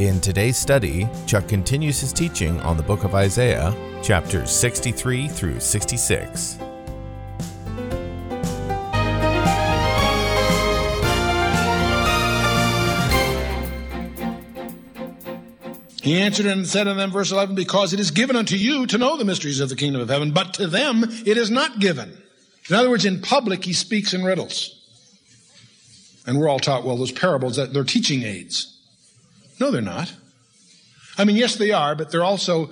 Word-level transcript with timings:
In 0.00 0.18
today's 0.18 0.56
study, 0.56 1.06
Chuck 1.26 1.46
continues 1.46 2.00
his 2.00 2.10
teaching 2.10 2.58
on 2.60 2.78
the 2.78 2.82
book 2.82 3.04
of 3.04 3.14
Isaiah, 3.14 3.76
chapters 4.02 4.50
63 4.50 5.28
through 5.28 5.60
66. 5.60 6.58
He 16.00 16.18
answered 16.18 16.46
and 16.46 16.66
said 16.66 16.88
unto 16.88 16.98
them, 16.98 17.10
verse 17.10 17.30
11, 17.30 17.54
Because 17.54 17.92
it 17.92 18.00
is 18.00 18.10
given 18.10 18.36
unto 18.36 18.56
you 18.56 18.86
to 18.86 18.96
know 18.96 19.18
the 19.18 19.26
mysteries 19.26 19.60
of 19.60 19.68
the 19.68 19.76
kingdom 19.76 20.00
of 20.00 20.08
heaven, 20.08 20.30
but 20.32 20.54
to 20.54 20.66
them 20.66 21.04
it 21.26 21.36
is 21.36 21.50
not 21.50 21.78
given. 21.78 22.16
In 22.70 22.74
other 22.74 22.88
words, 22.88 23.04
in 23.04 23.20
public, 23.20 23.66
he 23.66 23.74
speaks 23.74 24.14
in 24.14 24.24
riddles. 24.24 24.80
And 26.26 26.38
we're 26.38 26.48
all 26.48 26.58
taught, 26.58 26.86
well, 26.86 26.96
those 26.96 27.12
parables, 27.12 27.56
that 27.56 27.74
they're 27.74 27.84
teaching 27.84 28.22
aids. 28.22 28.78
No, 29.60 29.70
they're 29.70 29.82
not. 29.82 30.12
I 31.18 31.24
mean, 31.24 31.36
yes, 31.36 31.56
they 31.56 31.70
are, 31.70 31.94
but 31.94 32.10
they're 32.10 32.24
also 32.24 32.70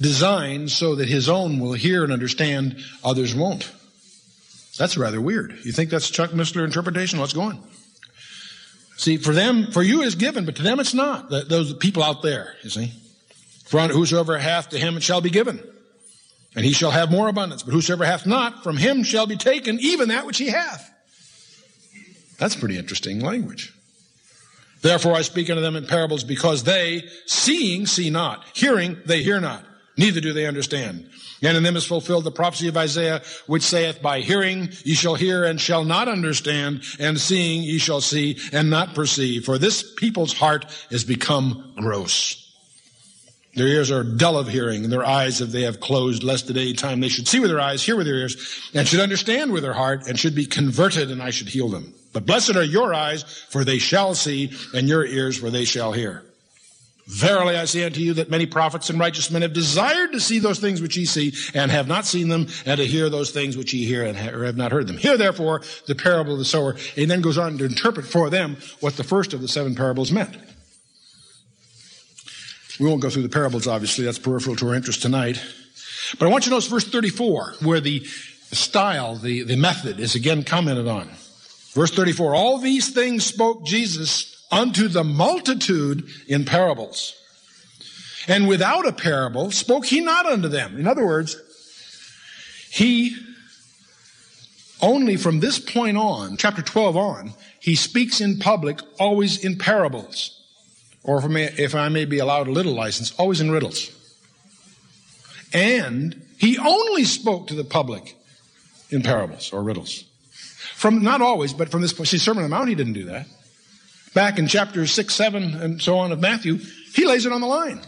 designed 0.00 0.70
so 0.70 0.96
that 0.96 1.08
his 1.08 1.28
own 1.28 1.60
will 1.60 1.72
hear 1.72 2.02
and 2.02 2.12
understand, 2.12 2.76
others 3.04 3.34
won't. 3.34 3.70
That's 4.76 4.96
rather 4.96 5.20
weird. 5.20 5.56
You 5.62 5.70
think 5.70 5.90
that's 5.90 6.10
Chuck 6.10 6.30
Missler 6.30 6.64
interpretation? 6.64 7.20
Let's 7.20 7.32
go 7.32 7.42
on. 7.42 7.62
See, 8.96 9.16
for 9.16 9.32
them, 9.32 9.70
for 9.70 9.82
you 9.82 10.02
is 10.02 10.16
given, 10.16 10.44
but 10.44 10.56
to 10.56 10.62
them 10.62 10.80
it's 10.80 10.94
not. 10.94 11.30
Those 11.30 11.72
people 11.74 12.02
out 12.02 12.22
there, 12.22 12.56
you 12.62 12.70
see. 12.70 12.92
For 13.66 13.80
whosoever 13.88 14.38
hath 14.38 14.70
to 14.70 14.78
him 14.78 14.96
it 14.96 15.02
shall 15.02 15.20
be 15.20 15.30
given. 15.30 15.62
And 16.56 16.64
he 16.64 16.72
shall 16.72 16.92
have 16.92 17.10
more 17.10 17.28
abundance. 17.28 17.62
But 17.62 17.72
whosoever 17.72 18.04
hath 18.04 18.26
not, 18.26 18.62
from 18.62 18.76
him 18.76 19.02
shall 19.02 19.26
be 19.26 19.36
taken 19.36 19.78
even 19.80 20.08
that 20.08 20.26
which 20.26 20.38
he 20.38 20.48
hath. 20.48 20.90
That's 22.38 22.56
pretty 22.56 22.78
interesting 22.78 23.20
language. 23.20 23.73
Therefore 24.84 25.14
I 25.14 25.22
speak 25.22 25.48
unto 25.48 25.62
them 25.62 25.76
in 25.76 25.86
parables 25.86 26.24
because 26.24 26.64
they, 26.64 27.08
seeing, 27.24 27.86
see 27.86 28.10
not. 28.10 28.44
Hearing, 28.52 28.98
they 29.06 29.22
hear 29.22 29.40
not. 29.40 29.64
Neither 29.96 30.20
do 30.20 30.34
they 30.34 30.44
understand. 30.44 31.08
And 31.42 31.56
in 31.56 31.62
them 31.62 31.76
is 31.76 31.86
fulfilled 31.86 32.24
the 32.24 32.30
prophecy 32.30 32.68
of 32.68 32.76
Isaiah, 32.76 33.22
which 33.46 33.62
saith, 33.62 34.02
By 34.02 34.20
hearing 34.20 34.68
ye 34.84 34.92
shall 34.92 35.14
hear 35.14 35.42
and 35.42 35.58
shall 35.58 35.84
not 35.84 36.06
understand, 36.06 36.82
and 37.00 37.18
seeing 37.18 37.62
ye 37.62 37.78
shall 37.78 38.02
see 38.02 38.38
and 38.52 38.68
not 38.68 38.94
perceive. 38.94 39.46
For 39.46 39.56
this 39.56 39.90
people's 39.94 40.34
heart 40.34 40.66
is 40.90 41.02
become 41.02 41.72
gross. 41.78 42.43
Their 43.56 43.68
ears 43.68 43.90
are 43.90 44.02
dull 44.02 44.36
of 44.36 44.48
hearing, 44.48 44.82
and 44.82 44.92
their 44.92 45.06
eyes 45.06 45.38
have 45.38 45.52
they 45.52 45.62
have 45.62 45.78
closed, 45.78 46.24
lest 46.24 46.50
at 46.50 46.56
any 46.56 46.72
time 46.72 47.00
they 47.00 47.08
should 47.08 47.28
see 47.28 47.38
with 47.38 47.50
their 47.50 47.60
eyes, 47.60 47.82
hear 47.82 47.96
with 47.96 48.06
their 48.06 48.16
ears, 48.16 48.70
and 48.74 48.86
should 48.86 49.00
understand 49.00 49.52
with 49.52 49.62
their 49.62 49.74
heart, 49.74 50.08
and 50.08 50.18
should 50.18 50.34
be 50.34 50.46
converted, 50.46 51.10
and 51.10 51.22
I 51.22 51.30
should 51.30 51.48
heal 51.48 51.68
them. 51.68 51.94
But 52.12 52.26
blessed 52.26 52.56
are 52.56 52.64
your 52.64 52.92
eyes, 52.92 53.22
for 53.22 53.64
they 53.64 53.78
shall 53.78 54.14
see, 54.14 54.52
and 54.74 54.88
your 54.88 55.04
ears, 55.04 55.38
for 55.38 55.50
they 55.50 55.64
shall 55.64 55.92
hear. 55.92 56.24
Verily 57.06 57.54
I 57.56 57.66
say 57.66 57.84
unto 57.84 58.00
you 58.00 58.14
that 58.14 58.30
many 58.30 58.46
prophets 58.46 58.88
and 58.88 58.98
righteous 58.98 59.30
men 59.30 59.42
have 59.42 59.52
desired 59.52 60.12
to 60.12 60.20
see 60.20 60.38
those 60.38 60.58
things 60.58 60.80
which 60.80 60.96
ye 60.96 61.04
see, 61.04 61.34
and 61.52 61.70
have 61.70 61.86
not 61.86 62.06
seen 62.06 62.28
them, 62.28 62.48
and 62.64 62.78
to 62.78 62.86
hear 62.86 63.10
those 63.10 63.30
things 63.30 63.56
which 63.56 63.74
ye 63.74 63.84
hear, 63.84 64.04
and 64.04 64.16
have 64.16 64.56
not 64.56 64.72
heard 64.72 64.86
them. 64.86 64.96
Hear 64.96 65.18
therefore 65.18 65.62
the 65.86 65.94
parable 65.94 66.32
of 66.32 66.38
the 66.38 66.44
sower, 66.44 66.76
and 66.96 67.10
then 67.10 67.20
goes 67.20 67.38
on 67.38 67.58
to 67.58 67.64
interpret 67.66 68.06
for 68.06 68.30
them 68.30 68.56
what 68.80 68.96
the 68.96 69.04
first 69.04 69.34
of 69.34 69.42
the 69.42 69.48
seven 69.48 69.74
parables 69.74 70.10
meant. 70.10 70.34
We 72.80 72.86
won't 72.86 73.00
go 73.00 73.10
through 73.10 73.22
the 73.22 73.28
parables, 73.28 73.66
obviously, 73.66 74.04
that's 74.04 74.18
peripheral 74.18 74.56
to 74.56 74.68
our 74.68 74.74
interest 74.74 75.02
tonight. 75.02 75.40
But 76.18 76.26
I 76.26 76.30
want 76.30 76.44
you 76.44 76.50
to 76.50 76.56
notice 76.56 76.68
verse 76.68 76.84
34, 76.84 77.54
where 77.62 77.80
the 77.80 78.04
style, 78.52 79.16
the, 79.16 79.42
the 79.42 79.56
method 79.56 80.00
is 80.00 80.14
again 80.14 80.42
commented 80.42 80.88
on. 80.88 81.08
Verse 81.72 81.90
34, 81.92 82.34
all 82.34 82.58
these 82.58 82.92
things 82.92 83.24
spoke 83.24 83.64
Jesus 83.64 84.44
unto 84.50 84.88
the 84.88 85.04
multitude 85.04 86.08
in 86.28 86.44
parables. 86.44 87.14
And 88.28 88.48
without 88.48 88.86
a 88.86 88.92
parable 88.92 89.50
spoke 89.50 89.86
he 89.86 90.00
not 90.00 90.26
unto 90.26 90.48
them. 90.48 90.78
In 90.78 90.86
other 90.86 91.04
words, 91.04 91.36
he 92.70 93.16
only 94.80 95.16
from 95.16 95.40
this 95.40 95.58
point 95.58 95.96
on, 95.96 96.36
chapter 96.36 96.62
12 96.62 96.96
on, 96.96 97.34
he 97.60 97.74
speaks 97.74 98.20
in 98.20 98.38
public 98.38 98.80
always 98.98 99.44
in 99.44 99.56
parables. 99.58 100.43
Or 101.04 101.18
if 101.18 101.24
I 101.24 101.28
may, 101.28 101.44
if 101.44 101.74
I 101.74 101.88
may 101.88 102.04
be 102.04 102.18
allowed 102.18 102.48
a 102.48 102.52
little 102.52 102.74
license, 102.74 103.12
always 103.18 103.40
in 103.40 103.50
riddles. 103.50 103.90
And 105.52 106.20
he 106.38 106.58
only 106.58 107.04
spoke 107.04 107.46
to 107.48 107.54
the 107.54 107.64
public 107.64 108.16
in 108.90 109.02
parables 109.02 109.52
or 109.52 109.62
riddles. 109.62 110.04
From, 110.74 111.02
not 111.02 111.22
always, 111.22 111.52
but 111.52 111.68
from 111.68 111.82
this 111.82 111.92
point, 111.92 112.08
see, 112.08 112.18
Sermon 112.18 112.42
on 112.42 112.50
the 112.50 112.56
Mount, 112.56 112.68
he 112.68 112.74
didn't 112.74 112.94
do 112.94 113.04
that 113.04 113.26
back 114.14 114.38
in 114.38 114.46
chapters 114.46 114.92
6, 114.92 115.12
7, 115.12 115.54
and 115.54 115.82
so 115.82 115.98
on 115.98 116.12
of 116.12 116.20
Matthew, 116.20 116.58
he 116.94 117.04
lays 117.04 117.26
it 117.26 117.32
on 117.32 117.40
the 117.40 117.46
line. 117.46 117.80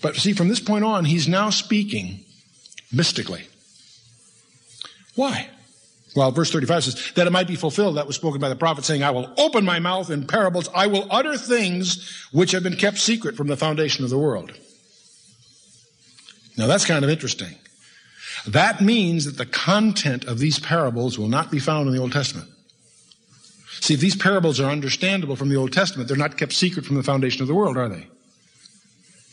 But 0.00 0.16
see, 0.16 0.32
from 0.32 0.48
this 0.48 0.60
point 0.60 0.84
on, 0.84 1.04
he's 1.04 1.28
now 1.28 1.50
speaking 1.50 2.24
mystically. 2.92 3.48
Why? 5.14 5.50
Well, 6.16 6.30
verse 6.30 6.50
35 6.50 6.84
says, 6.84 7.12
that 7.14 7.26
it 7.26 7.30
might 7.30 7.46
be 7.46 7.56
fulfilled 7.56 7.98
that 7.98 8.06
was 8.06 8.16
spoken 8.16 8.40
by 8.40 8.48
the 8.48 8.56
prophet 8.56 8.86
saying, 8.86 9.02
I 9.02 9.10
will 9.10 9.30
open 9.36 9.66
my 9.66 9.78
mouth 9.78 10.10
in 10.10 10.26
parables. 10.26 10.70
I 10.74 10.86
will 10.86 11.06
utter 11.10 11.36
things 11.36 12.26
which 12.32 12.52
have 12.52 12.62
been 12.62 12.76
kept 12.76 12.96
secret 12.98 13.36
from 13.36 13.48
the 13.48 13.56
foundation 13.56 14.02
of 14.02 14.10
the 14.10 14.18
world. 14.18 14.52
Now 16.56 16.66
that's 16.66 16.86
kind 16.86 17.04
of 17.04 17.10
interesting. 17.10 17.54
That 18.46 18.80
means 18.80 19.26
that 19.26 19.36
the 19.36 19.44
content 19.44 20.24
of 20.24 20.38
these 20.38 20.58
parables 20.58 21.18
will 21.18 21.28
not 21.28 21.50
be 21.50 21.58
found 21.58 21.86
in 21.86 21.94
the 21.94 22.00
Old 22.00 22.12
Testament. 22.12 22.48
See, 23.80 23.92
if 23.92 24.00
these 24.00 24.16
parables 24.16 24.58
are 24.58 24.70
understandable 24.70 25.36
from 25.36 25.50
the 25.50 25.56
Old 25.56 25.72
Testament, 25.72 26.08
they're 26.08 26.16
not 26.16 26.38
kept 26.38 26.54
secret 26.54 26.86
from 26.86 26.96
the 26.96 27.02
foundation 27.02 27.42
of 27.42 27.48
the 27.48 27.54
world, 27.54 27.76
are 27.76 27.90
they? 27.90 28.06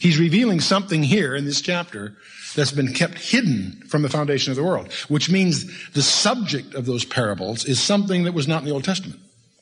He's 0.03 0.19
revealing 0.19 0.59
something 0.59 1.02
here 1.02 1.34
in 1.34 1.46
this 1.46 1.62
chapter 1.62 2.18
that's 2.58 2.74
been 2.74 2.94
kept 2.94 3.18
hidden 3.18 3.81
from 3.88 4.02
the 4.02 4.09
foundation 4.09 4.52
of 4.52 4.58
the 4.58 4.64
world, 4.64 4.91
which 5.08 5.31
means 5.31 5.91
the 5.91 6.02
subject 6.02 6.74
of 6.74 6.86
those 6.86 7.06
parables 7.06 7.64
is 7.64 7.80
something 7.80 8.25
that 8.25 8.34
was 8.34 8.46
not 8.46 8.63
in 8.63 8.66
the 8.66 8.74
Old 8.74 8.84
Testament, 8.84 9.22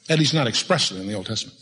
at 0.10 0.18
least 0.18 0.34
not 0.34 0.48
expressly 0.48 1.00
in 1.00 1.08
the 1.08 1.14
Old 1.14 1.28
Testament. 1.28 1.56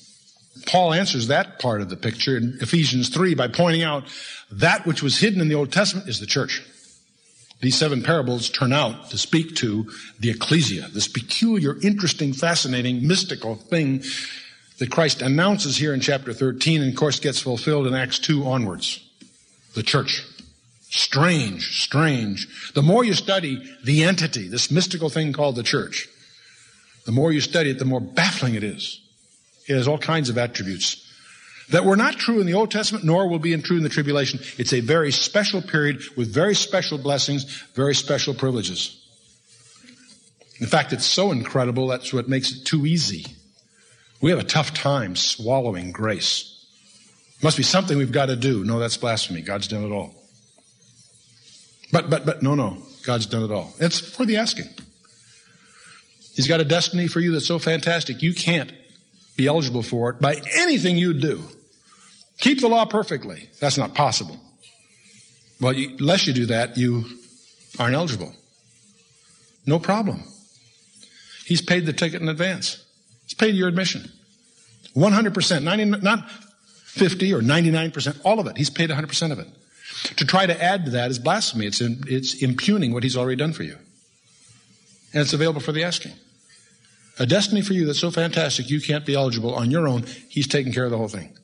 Paul 0.65 0.93
answers 0.93 1.27
that 1.27 1.59
part 1.59 1.81
of 1.81 1.89
the 1.89 1.97
picture 1.97 2.37
in 2.37 2.57
Ephesians 2.61 3.09
3 3.09 3.35
by 3.35 3.49
pointing 3.49 3.83
out 3.83 4.05
that 4.49 4.85
which 4.85 5.03
was 5.03 5.19
hidden 5.19 5.41
in 5.41 5.49
the 5.49 5.55
Old 5.55 5.73
Testament 5.73 6.07
is 6.07 6.21
the 6.21 6.25
church. 6.25 6.63
These 7.59 7.77
seven 7.77 8.01
parables 8.01 8.49
turn 8.49 8.71
out 8.71 9.09
to 9.09 9.17
speak 9.17 9.55
to 9.57 9.91
the 10.21 10.29
ecclesia, 10.29 10.87
this 10.93 11.09
peculiar, 11.09 11.75
interesting, 11.81 12.31
fascinating, 12.31 13.05
mystical 13.05 13.55
thing 13.55 14.03
that 14.79 14.91
Christ 14.91 15.21
announces 15.21 15.77
here 15.77 15.93
in 15.93 15.99
chapter 15.99 16.33
13 16.33 16.81
and 16.81 16.91
of 16.91 16.97
course 16.97 17.19
gets 17.19 17.41
fulfilled 17.41 17.87
in 17.87 17.93
Acts 17.93 18.19
2 18.19 18.45
onwards. 18.45 19.05
The 19.75 19.83
church. 19.83 20.25
Strange, 20.89 21.83
strange. 21.83 22.73
The 22.73 22.81
more 22.81 23.03
you 23.03 23.13
study 23.13 23.61
the 23.83 24.03
entity, 24.03 24.47
this 24.47 24.71
mystical 24.71 25.09
thing 25.09 25.33
called 25.33 25.55
the 25.55 25.63
church, 25.63 26.07
the 27.05 27.11
more 27.11 27.31
you 27.31 27.41
study 27.41 27.69
it, 27.69 27.77
the 27.77 27.85
more 27.85 28.01
baffling 28.01 28.55
it 28.55 28.63
is. 28.63 28.99
It 29.67 29.75
has 29.75 29.87
all 29.87 29.99
kinds 29.99 30.29
of 30.29 30.37
attributes 30.37 31.05
that 31.69 31.85
were 31.85 31.95
not 31.95 32.15
true 32.15 32.39
in 32.39 32.47
the 32.47 32.53
Old 32.53 32.71
Testament, 32.71 33.05
nor 33.05 33.27
will 33.27 33.39
be 33.39 33.55
true 33.61 33.77
in 33.77 33.83
the 33.83 33.89
tribulation. 33.89 34.39
It's 34.57 34.73
a 34.73 34.79
very 34.79 35.11
special 35.11 35.61
period 35.61 36.01
with 36.17 36.33
very 36.33 36.55
special 36.55 36.97
blessings, 36.97 37.43
very 37.75 37.93
special 37.93 38.33
privileges. 38.33 38.95
In 40.59 40.67
fact, 40.67 40.91
it's 40.91 41.05
so 41.05 41.31
incredible, 41.31 41.87
that's 41.87 42.11
what 42.11 42.27
makes 42.27 42.51
it 42.51 42.65
too 42.65 42.85
easy. 42.85 43.25
We 44.21 44.31
have 44.31 44.39
a 44.39 44.43
tough 44.43 44.73
time 44.73 45.15
swallowing 45.15 45.91
grace. 45.91 46.65
It 47.37 47.43
Must 47.43 47.57
be 47.57 47.63
something 47.63 47.97
we've 47.97 48.11
got 48.11 48.27
to 48.27 48.35
do. 48.35 48.63
No, 48.65 48.79
that's 48.79 48.97
blasphemy. 48.97 49.41
God's 49.41 49.67
done 49.67 49.83
it 49.83 49.91
all. 49.91 50.13
But, 51.91 52.09
but, 52.09 52.25
but, 52.25 52.43
no, 52.43 52.55
no. 52.55 52.77
God's 53.03 53.25
done 53.25 53.43
it 53.43 53.51
all. 53.51 53.73
It's 53.79 53.99
for 53.99 54.25
the 54.25 54.37
asking. 54.37 54.69
He's 56.35 56.47
got 56.47 56.59
a 56.59 56.65
destiny 56.65 57.07
for 57.07 57.19
you 57.19 57.31
that's 57.31 57.47
so 57.47 57.59
fantastic, 57.59 58.21
you 58.21 58.33
can't 58.33 58.71
be 59.35 59.47
eligible 59.47 59.83
for 59.83 60.09
it 60.09 60.21
by 60.21 60.41
anything 60.57 60.97
you 60.97 61.13
do. 61.13 61.41
Keep 62.39 62.61
the 62.61 62.67
law 62.67 62.85
perfectly. 62.85 63.49
That's 63.59 63.77
not 63.77 63.93
possible. 63.93 64.39
Well, 65.59 65.73
you, 65.73 65.97
unless 65.99 66.27
you 66.27 66.33
do 66.33 66.45
that, 66.47 66.77
you 66.77 67.05
aren't 67.77 67.95
eligible. 67.95 68.33
No 69.65 69.79
problem. 69.79 70.23
He's 71.45 71.61
paid 71.61 71.85
the 71.85 71.93
ticket 71.93 72.21
in 72.21 72.29
advance. 72.29 72.85
He's 73.29 73.35
paid 73.35 73.53
your 73.53 73.67
admission. 73.67 74.11
100%, 74.95 75.63
90, 75.63 75.85
not 76.01 76.31
50 76.31 77.31
or 77.31 77.41
99%, 77.41 78.21
all 78.25 78.39
of 78.39 78.47
it. 78.47 78.57
He's 78.57 78.71
paid 78.71 78.89
100% 78.89 79.31
of 79.31 79.37
it. 79.37 79.47
To 80.17 80.25
try 80.25 80.47
to 80.47 80.63
add 80.63 80.85
to 80.85 80.91
that 80.91 81.11
is 81.11 81.19
blasphemy. 81.19 81.67
It's, 81.67 81.79
in, 81.79 82.03
it's 82.07 82.41
impugning 82.41 82.91
what 82.91 83.03
he's 83.03 83.15
already 83.15 83.35
done 83.35 83.53
for 83.53 83.61
you. 83.61 83.77
And 85.13 85.21
it's 85.21 85.33
available 85.33 85.61
for 85.61 85.71
the 85.71 85.83
asking. 85.83 86.13
A 87.19 87.27
destiny 87.27 87.61
for 87.61 87.73
you 87.73 87.85
that's 87.85 87.99
so 87.99 88.09
fantastic 88.09 88.67
you 88.71 88.81
can't 88.81 89.05
be 89.05 89.13
eligible 89.13 89.53
on 89.53 89.69
your 89.69 89.87
own. 89.87 90.05
He's 90.27 90.47
taking 90.47 90.73
care 90.73 90.85
of 90.85 90.91
the 90.91 90.97
whole 90.97 91.07
thing. 91.07 91.37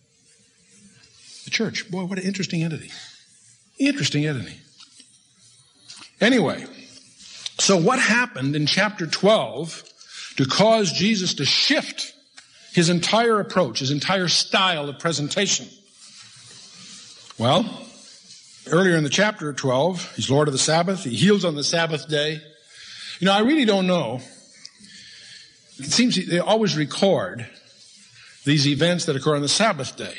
The 1.43 1.51
church, 1.51 1.91
boy, 1.91 2.05
what 2.05 2.17
an 2.17 2.25
interesting 2.25 2.63
entity. 2.63 2.89
Interesting 3.77 4.25
entity. 4.25 4.55
Anyway, 6.19 6.65
so 7.59 7.77
what 7.77 7.99
happened 7.99 8.55
in 8.55 8.65
chapter 8.65 9.05
12 9.05 9.83
to 10.37 10.45
cause 10.45 10.91
Jesus 10.91 11.35
to 11.35 11.45
shift 11.45 12.13
his 12.73 12.89
entire 12.89 13.39
approach, 13.39 13.79
his 13.79 13.91
entire 13.91 14.27
style 14.27 14.89
of 14.89 14.99
presentation? 14.99 15.67
Well, 17.37 17.65
earlier 18.67 18.95
in 18.95 19.03
the 19.03 19.09
chapter 19.09 19.51
12, 19.53 20.15
he's 20.15 20.29
Lord 20.29 20.47
of 20.47 20.53
the 20.53 20.57
Sabbath. 20.57 21.03
He 21.03 21.15
heals 21.15 21.45
on 21.45 21.55
the 21.55 21.63
Sabbath 21.63 22.07
day. 22.07 22.41
You 23.19 23.25
know, 23.25 23.33
I 23.33 23.39
really 23.39 23.65
don't 23.65 23.87
know. 23.87 24.21
It 25.77 25.91
seems 25.91 26.25
they 26.27 26.39
always 26.39 26.77
record 26.77 27.45
these 28.45 28.67
events 28.67 29.05
that 29.05 29.15
occur 29.15 29.35
on 29.35 29.41
the 29.41 29.49
Sabbath 29.49 29.97
day. 29.97 30.13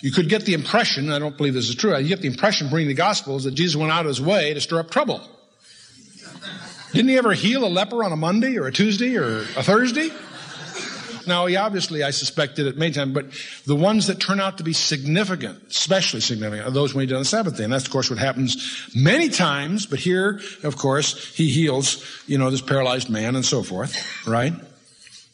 You 0.00 0.12
could 0.12 0.28
get 0.28 0.44
the 0.44 0.54
impression, 0.54 1.10
I 1.10 1.18
don't 1.18 1.36
believe 1.36 1.54
this 1.54 1.68
is 1.68 1.74
true, 1.74 1.96
you 1.98 2.08
get 2.08 2.20
the 2.20 2.28
impression 2.28 2.68
from 2.68 2.76
reading 2.76 2.88
the 2.88 2.94
Gospels 2.94 3.44
that 3.44 3.52
Jesus 3.52 3.76
went 3.76 3.92
out 3.92 4.00
of 4.02 4.08
his 4.08 4.20
way 4.20 4.54
to 4.54 4.60
stir 4.60 4.78
up 4.78 4.90
trouble. 4.90 5.20
Didn't 6.92 7.08
he 7.08 7.18
ever 7.18 7.32
heal 7.32 7.64
a 7.64 7.68
leper 7.68 8.02
on 8.02 8.12
a 8.12 8.16
Monday 8.16 8.56
or 8.58 8.66
a 8.66 8.72
Tuesday 8.72 9.16
or 9.16 9.40
a 9.40 9.62
Thursday? 9.62 10.10
Now, 11.26 11.44
he 11.44 11.56
obviously, 11.56 12.02
I 12.02 12.10
suspected 12.10 12.66
it 12.66 12.78
many 12.78 12.92
times, 12.92 13.12
but 13.12 13.26
the 13.66 13.76
ones 13.76 14.06
that 14.06 14.18
turn 14.18 14.40
out 14.40 14.58
to 14.58 14.64
be 14.64 14.72
significant, 14.72 15.62
especially 15.68 16.20
significant, 16.20 16.66
are 16.66 16.70
those 16.70 16.94
when 16.94 17.02
he 17.02 17.06
did 17.06 17.16
on 17.16 17.20
the 17.20 17.26
Sabbath 17.26 17.58
day. 17.58 17.64
And 17.64 17.72
that's, 17.72 17.84
of 17.84 17.90
course, 17.90 18.08
what 18.08 18.18
happens 18.18 18.90
many 18.96 19.28
times, 19.28 19.84
but 19.84 19.98
here, 19.98 20.40
of 20.62 20.78
course, 20.78 21.34
he 21.34 21.50
heals, 21.50 22.02
you 22.26 22.38
know, 22.38 22.50
this 22.50 22.62
paralyzed 22.62 23.10
man 23.10 23.36
and 23.36 23.44
so 23.44 23.62
forth, 23.62 24.26
right? 24.26 24.54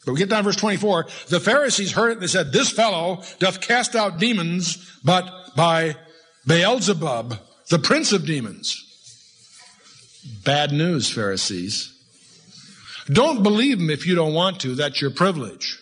But 0.05 0.11
we 0.11 0.19
get 0.19 0.29
down 0.29 0.43
to 0.43 0.49
verse 0.49 0.57
24. 0.57 1.07
The 1.29 1.39
Pharisees 1.39 1.93
heard 1.93 2.09
it 2.09 2.13
and 2.13 2.21
they 2.21 2.27
said, 2.27 2.51
This 2.51 2.69
fellow 2.69 3.23
doth 3.39 3.61
cast 3.61 3.95
out 3.95 4.19
demons, 4.19 4.99
but 5.03 5.55
by 5.55 5.95
Beelzebub, 6.45 7.39
the 7.69 7.79
prince 7.79 8.11
of 8.11 8.25
demons. 8.25 8.84
Bad 10.43 10.71
news, 10.71 11.09
Pharisees. 11.11 11.91
Don't 13.07 13.43
believe 13.43 13.79
him 13.79 13.89
if 13.89 14.07
you 14.07 14.15
don't 14.15 14.33
want 14.33 14.61
to. 14.61 14.75
That's 14.75 14.99
your 14.99 15.11
privilege. 15.11 15.79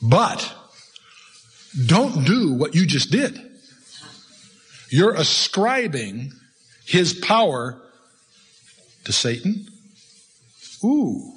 But 0.00 0.54
don't 1.86 2.24
do 2.24 2.52
what 2.52 2.74
you 2.74 2.86
just 2.86 3.10
did. 3.10 3.40
You're 4.90 5.14
ascribing 5.14 6.32
his 6.86 7.12
power 7.12 7.80
to 9.04 9.12
Satan. 9.12 9.66
Ooh. 10.84 11.34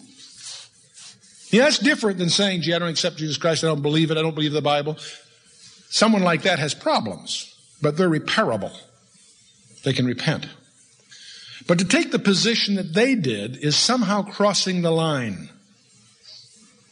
Yeah, 1.49 1.63
that's 1.63 1.79
different 1.79 2.17
than 2.17 2.29
saying, 2.29 2.61
gee, 2.61 2.73
I 2.73 2.79
don't 2.79 2.89
accept 2.89 3.17
Jesus 3.17 3.37
Christ. 3.37 3.63
I 3.63 3.67
don't 3.67 3.81
believe 3.81 4.09
it. 4.11 4.17
I 4.17 4.21
don't 4.21 4.35
believe 4.35 4.53
the 4.53 4.61
Bible. 4.61 4.97
Someone 5.89 6.23
like 6.23 6.43
that 6.43 6.59
has 6.59 6.73
problems, 6.73 7.53
but 7.81 7.97
they're 7.97 8.09
repairable. 8.09 8.71
They 9.83 9.91
can 9.91 10.05
repent. 10.05 10.47
But 11.67 11.79
to 11.79 11.85
take 11.85 12.11
the 12.11 12.19
position 12.19 12.75
that 12.75 12.93
they 12.93 13.15
did 13.15 13.57
is 13.57 13.75
somehow 13.75 14.23
crossing 14.23 14.81
the 14.81 14.91
line. 14.91 15.49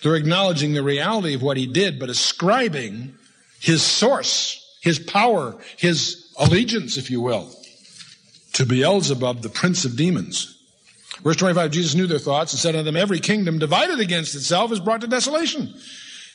They're 0.01 0.15
acknowledging 0.15 0.73
the 0.73 0.83
reality 0.83 1.33
of 1.33 1.41
what 1.41 1.57
he 1.57 1.67
did, 1.67 1.99
but 1.99 2.09
ascribing 2.09 3.13
his 3.59 3.81
source, 3.81 4.77
his 4.81 4.99
power, 4.99 5.55
his 5.77 6.31
allegiance, 6.37 6.97
if 6.97 7.11
you 7.11 7.19
will, 7.21 7.53
to 8.53 8.65
Beelzebub, 8.65 9.41
the 9.41 9.49
prince 9.49 9.85
of 9.85 9.97
demons. 9.97 10.55
Verse 11.21 11.35
25, 11.35 11.71
Jesus 11.71 11.95
knew 11.95 12.07
their 12.07 12.19
thoughts 12.19 12.53
and 12.53 12.59
said 12.59 12.75
unto 12.75 12.85
them, 12.85 12.95
Every 12.95 13.19
kingdom 13.19 13.59
divided 13.59 13.99
against 13.99 14.35
itself 14.35 14.71
is 14.71 14.79
brought 14.79 15.01
to 15.01 15.07
desolation. 15.07 15.73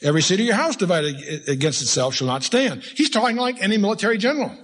Every 0.02 0.20
city 0.20 0.50
or 0.50 0.54
house 0.54 0.76
divided 0.76 1.48
against 1.48 1.81
itself 1.81 2.14
shall 2.14 2.26
not 2.26 2.42
stand. 2.42 2.82
He's 2.82 3.08
talking 3.08 3.36
like 3.36 3.62
any 3.62 3.78
military 3.78 4.19
general. 4.19 4.54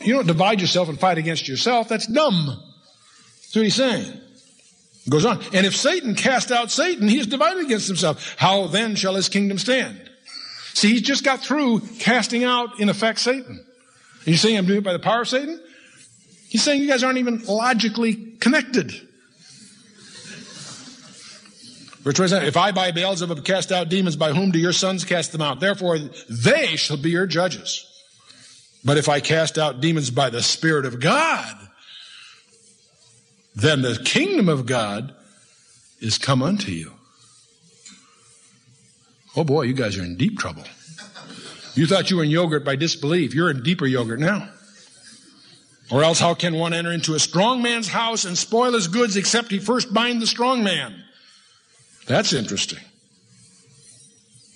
You 0.00 0.14
don't 0.14 0.26
divide 0.26 0.60
yourself 0.60 0.88
and 0.88 0.98
fight 0.98 1.18
against 1.18 1.46
yourself. 1.48 1.88
That's 1.88 2.06
dumb. 2.06 2.46
That's 2.46 3.54
what 3.54 3.64
he's 3.64 3.74
saying. 3.74 4.20
goes 5.08 5.26
on. 5.26 5.40
And 5.52 5.66
if 5.66 5.76
Satan 5.76 6.14
cast 6.14 6.50
out 6.50 6.70
Satan, 6.70 7.08
he 7.08 7.18
is 7.18 7.26
divided 7.26 7.64
against 7.64 7.86
himself. 7.86 8.36
How 8.38 8.66
then 8.66 8.94
shall 8.94 9.14
his 9.14 9.28
kingdom 9.28 9.58
stand? 9.58 10.10
See, 10.74 10.92
he's 10.92 11.02
just 11.02 11.24
got 11.24 11.40
through 11.40 11.80
casting 11.98 12.44
out, 12.44 12.80
in 12.80 12.88
effect, 12.88 13.18
Satan. 13.18 13.64
Are 14.26 14.30
you 14.30 14.36
saying 14.36 14.56
I'm 14.56 14.66
doing 14.66 14.78
it 14.78 14.84
by 14.84 14.92
the 14.92 14.98
power 14.98 15.22
of 15.22 15.28
Satan? 15.28 15.60
He's 16.48 16.62
saying 16.62 16.80
you 16.80 16.88
guys 16.88 17.04
aren't 17.04 17.18
even 17.18 17.44
logically 17.44 18.14
connected. 18.40 18.92
Verse 22.02 22.14
27, 22.14 22.48
if 22.48 22.56
I 22.56 22.72
by 22.72 22.92
Beelzebub 22.92 23.44
cast 23.44 23.72
out 23.72 23.90
demons, 23.90 24.16
by 24.16 24.32
whom 24.32 24.52
do 24.52 24.58
your 24.58 24.72
sons 24.72 25.04
cast 25.04 25.32
them 25.32 25.42
out? 25.42 25.60
Therefore, 25.60 25.98
they 26.30 26.76
shall 26.76 26.96
be 26.96 27.10
your 27.10 27.26
judges. 27.26 27.86
But 28.84 28.96
if 28.96 29.08
I 29.08 29.20
cast 29.20 29.58
out 29.58 29.80
demons 29.80 30.10
by 30.10 30.30
the 30.30 30.42
Spirit 30.42 30.86
of 30.86 31.00
God, 31.00 31.56
then 33.54 33.82
the 33.82 34.00
kingdom 34.04 34.48
of 34.48 34.66
God 34.66 35.14
is 36.00 36.16
come 36.16 36.42
unto 36.42 36.70
you. 36.70 36.92
Oh 39.36 39.44
boy, 39.44 39.62
you 39.62 39.74
guys 39.74 39.98
are 39.98 40.02
in 40.02 40.16
deep 40.16 40.38
trouble. 40.38 40.64
You 41.74 41.86
thought 41.86 42.10
you 42.10 42.16
were 42.16 42.24
in 42.24 42.30
yogurt 42.30 42.64
by 42.64 42.76
disbelief. 42.76 43.34
You're 43.34 43.50
in 43.50 43.62
deeper 43.62 43.86
yogurt 43.86 44.18
now. 44.18 44.48
Or 45.90 46.04
else 46.04 46.20
how 46.20 46.34
can 46.34 46.54
one 46.54 46.72
enter 46.72 46.92
into 46.92 47.14
a 47.14 47.18
strong 47.18 47.62
man's 47.62 47.88
house 47.88 48.24
and 48.24 48.38
spoil 48.38 48.72
his 48.72 48.88
goods 48.88 49.16
except 49.16 49.50
he 49.50 49.58
first 49.58 49.92
bind 49.92 50.22
the 50.22 50.26
strong 50.26 50.64
man? 50.64 51.04
That's 52.06 52.32
interesting. 52.32 52.80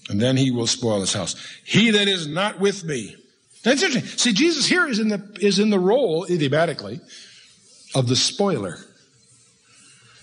And 0.08 0.20
then 0.20 0.36
he 0.36 0.50
will 0.50 0.66
spoil 0.66 1.00
his 1.00 1.12
house. 1.12 1.34
He 1.64 1.90
that 1.90 2.08
is 2.08 2.26
not 2.26 2.60
with 2.60 2.84
me. 2.84 3.16
That's 3.64 3.82
interesting. 3.82 4.18
See, 4.18 4.32
Jesus 4.32 4.66
here 4.66 4.86
is 4.86 4.98
in 4.98 5.08
the, 5.08 5.36
is 5.40 5.58
in 5.58 5.70
the 5.70 5.78
role, 5.78 6.26
idiomatically, 6.26 7.00
of 7.94 8.08
the 8.08 8.16
spoiler. 8.16 8.76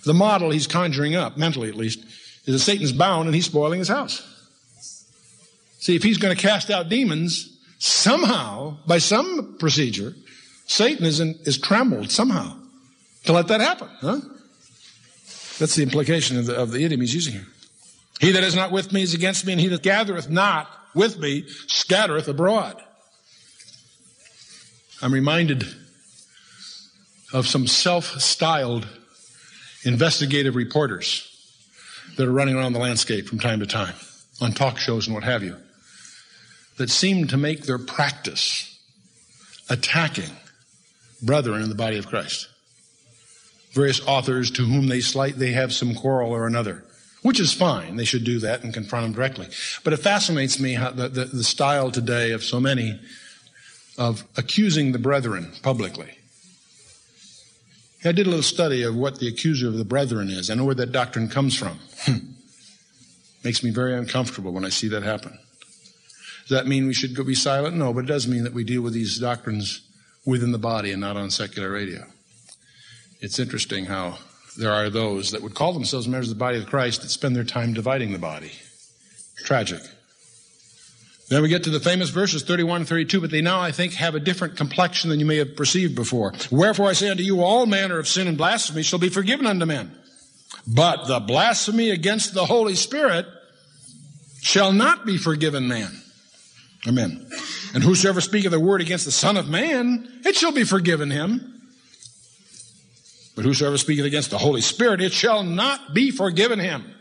The 0.06 0.14
model 0.14 0.52
he's 0.52 0.68
conjuring 0.68 1.16
up, 1.16 1.38
mentally 1.38 1.68
at 1.68 1.76
least, 1.76 2.00
is 2.46 2.54
that 2.54 2.60
Satan's 2.60 2.92
bound 2.92 3.26
and 3.28 3.36
he's 3.36 3.46
spoiling 3.46 3.80
his 3.80 3.88
house. 3.88 4.28
See, 5.80 5.96
if 5.96 6.04
he's 6.04 6.18
going 6.18 6.36
to 6.36 6.42
cast 6.42 6.70
out 6.70 6.90
demons, 6.90 7.58
somehow, 7.80 8.78
by 8.86 9.00
some 9.00 9.58
procedure, 9.58 10.14
Satan 10.68 11.06
is, 11.06 11.20
in, 11.20 11.36
is 11.44 11.58
trembled 11.58 12.12
somehow 12.12 12.56
to 13.26 13.34
let 13.34 13.48
that 13.48 13.62
happen. 13.62 13.90
Huh? 14.00 14.22
That's 15.58 15.76
the 15.76 15.84
implication 15.84 16.38
of 16.38 16.46
the, 16.46 16.56
of 16.56 16.72
the 16.72 16.84
idiom 16.84 17.02
he's 17.02 17.14
using 17.14 17.34
here. 17.34 17.48
He 18.20 18.32
that 18.34 18.44
is 18.44 18.56
not 18.56 18.72
with 18.72 18.94
me 18.94 19.02
is 19.02 19.16
against 19.16 19.46
me, 19.48 19.54
and 19.54 19.62
he 19.62 19.68
that 19.68 19.82
gathereth 19.82 20.30
not 20.30 20.70
with 20.94 21.18
me 21.18 21.46
scattereth 21.68 22.28
abroad. 22.28 22.82
I'm 25.02 25.14
reminded 25.14 25.66
of 27.34 27.48
some 27.48 27.66
self 27.66 28.22
styled 28.22 28.88
investigative 29.84 30.56
reporters 30.56 31.28
that 32.18 32.28
are 32.28 32.32
running 32.32 32.56
around 32.56 32.74
the 32.74 32.80
landscape 32.80 33.28
from 33.28 33.40
time 33.40 33.62
to 33.62 33.66
time 33.66 33.96
on 34.42 34.52
talk 34.52 34.78
shows 34.78 35.08
and 35.08 35.16
what 35.16 35.24
have 35.24 35.44
you 35.44 35.56
that 36.78 36.90
seem 36.90 37.28
to 37.28 37.38
make 37.38 37.64
their 37.64 37.78
practice 37.80 38.80
attacking 39.70 40.30
brethren 41.22 41.62
in 41.62 41.70
the 41.70 41.76
body 41.76 41.98
of 41.98 42.08
Christ. 42.08 42.48
Various 43.72 44.06
authors 44.06 44.52
to 44.52 44.64
whom 44.64 44.88
they 44.88 45.00
slight, 45.00 45.38
they 45.38 45.52
have 45.52 45.72
some 45.72 45.96
quarrel 45.96 46.32
or 46.32 46.46
another, 46.46 46.84
which 47.22 47.40
is 47.40 47.54
fine. 47.54 47.96
They 47.96 48.06
should 48.06 48.24
do 48.24 48.40
that 48.40 48.64
and 48.64 48.74
confront 48.74 49.06
them 49.06 49.14
directly. 49.14 49.48
But 49.84 49.94
it 49.94 49.98
fascinates 49.98 50.60
me 50.60 50.74
how 50.74 50.92
the, 50.92 51.08
the, 51.08 51.26
the 51.26 51.44
style 51.44 51.90
today 51.90 52.32
of 52.32 52.44
so 52.44 52.60
many 52.60 53.00
of 53.98 54.24
accusing 54.38 54.92
the 54.92 55.00
brethren 55.00 55.52
publicly. 55.62 56.18
I 58.04 58.12
did 58.12 58.26
a 58.26 58.30
little 58.30 58.44
study 58.44 58.82
of 58.84 58.96
what 58.96 59.20
the 59.20 59.28
accuser 59.28 59.68
of 59.68 59.78
the 59.78 59.86
brethren 59.86 60.30
is. 60.30 60.50
I 60.50 60.56
know 60.56 60.66
where 60.66 60.76
that 60.76 60.92
doctrine 60.92 61.30
comes 61.30 61.56
from. 61.56 61.80
Hmm. 62.00 62.32
Makes 63.44 63.64
me 63.64 63.70
very 63.70 63.96
uncomfortable 63.96 64.52
when 64.52 64.66
I 64.66 64.70
see 64.70 64.88
that 64.90 65.04
happen. 65.04 65.38
Does 66.48 66.58
that 66.58 66.68
mean 66.68 66.88
we 66.88 66.94
should 66.94 67.16
go 67.16 67.24
be 67.24 67.36
silent? 67.36 67.76
No, 67.76 67.94
but 67.94 68.06
it 68.06 68.08
does 68.08 68.28
mean 68.28 68.44
that 68.44 68.54
we 68.54 68.64
deal 68.64 68.82
with 68.82 68.94
these 68.94 69.20
doctrines 69.20 69.82
within 70.26 70.52
the 70.52 70.58
body 70.58 70.92
and 70.92 71.02
not 71.02 71.18
on 71.18 71.30
secular 71.30 71.72
radio. 71.72 72.06
It's 73.20 73.40
interesting 73.40 73.86
how 73.86 74.18
there 74.58 74.72
are 74.72 74.90
those 74.90 75.32
that 75.32 75.42
would 75.42 75.54
call 75.54 75.74
themselves 75.74 76.08
members 76.08 76.30
of 76.30 76.38
the 76.38 76.44
body 76.44 76.58
of 76.58 76.66
Christ 76.66 77.02
that 77.02 77.10
spend 77.10 77.36
their 77.36 77.44
time 77.44 77.74
dividing 77.74 78.12
the 78.12 78.20
body. 78.20 78.52
Tragic. 79.38 79.82
Then 81.32 81.42
we 81.42 81.48
get 81.48 81.64
to 81.64 81.70
the 81.70 81.80
famous 81.80 82.10
verses 82.10 82.44
31 82.44 82.82
and 82.82 82.90
32, 82.90 83.22
but 83.22 83.32
they 83.32 83.40
now, 83.40 83.62
I 83.62 83.72
think, 83.72 83.94
have 83.94 84.16
a 84.16 84.20
different 84.20 84.58
complexion 84.58 85.10
than 85.10 85.22
you 85.22 85.26
may 85.26 85.38
have 85.38 85.56
perceived 85.56 85.96
before. 85.96 86.34
Wherefore 86.52 86.90
I 86.90 86.94
say 86.94 87.10
unto 87.10 87.24
you, 87.24 87.42
all 87.42 87.66
manner 87.66 87.98
of 88.00 88.08
sin 88.10 88.28
and 88.28 88.38
blasphemy 88.38 88.84
shall 88.84 89.00
be 89.00 89.08
forgiven 89.08 89.46
unto 89.46 89.66
men. 89.66 89.98
But 90.68 91.08
the 91.08 91.22
blasphemy 91.22 91.90
against 91.90 92.34
the 92.34 92.46
Holy 92.46 92.76
Spirit 92.76 93.28
shall 94.42 94.74
not 94.74 95.06
be 95.06 95.18
forgiven 95.18 95.70
man. 95.70 96.02
Amen. 96.86 97.26
And 97.74 97.82
whosoever 97.82 98.20
speaketh 98.20 98.52
a 98.52 98.60
word 98.60 98.82
against 98.82 99.06
the 99.06 99.12
Son 99.12 99.38
of 99.38 99.48
Man, 99.48 100.22
it 100.26 100.36
shall 100.36 100.52
be 100.52 100.66
forgiven 100.66 101.10
him. 101.10 101.62
But 103.38 103.46
whosoever 103.46 103.78
speaketh 103.78 104.04
against 104.04 104.32
the 104.32 104.38
Holy 104.38 104.60
Spirit, 104.60 105.00
it 105.00 105.14
shall 105.14 105.44
not 105.44 105.94
be 105.94 106.12
forgiven 106.12 106.60
him. 106.60 106.94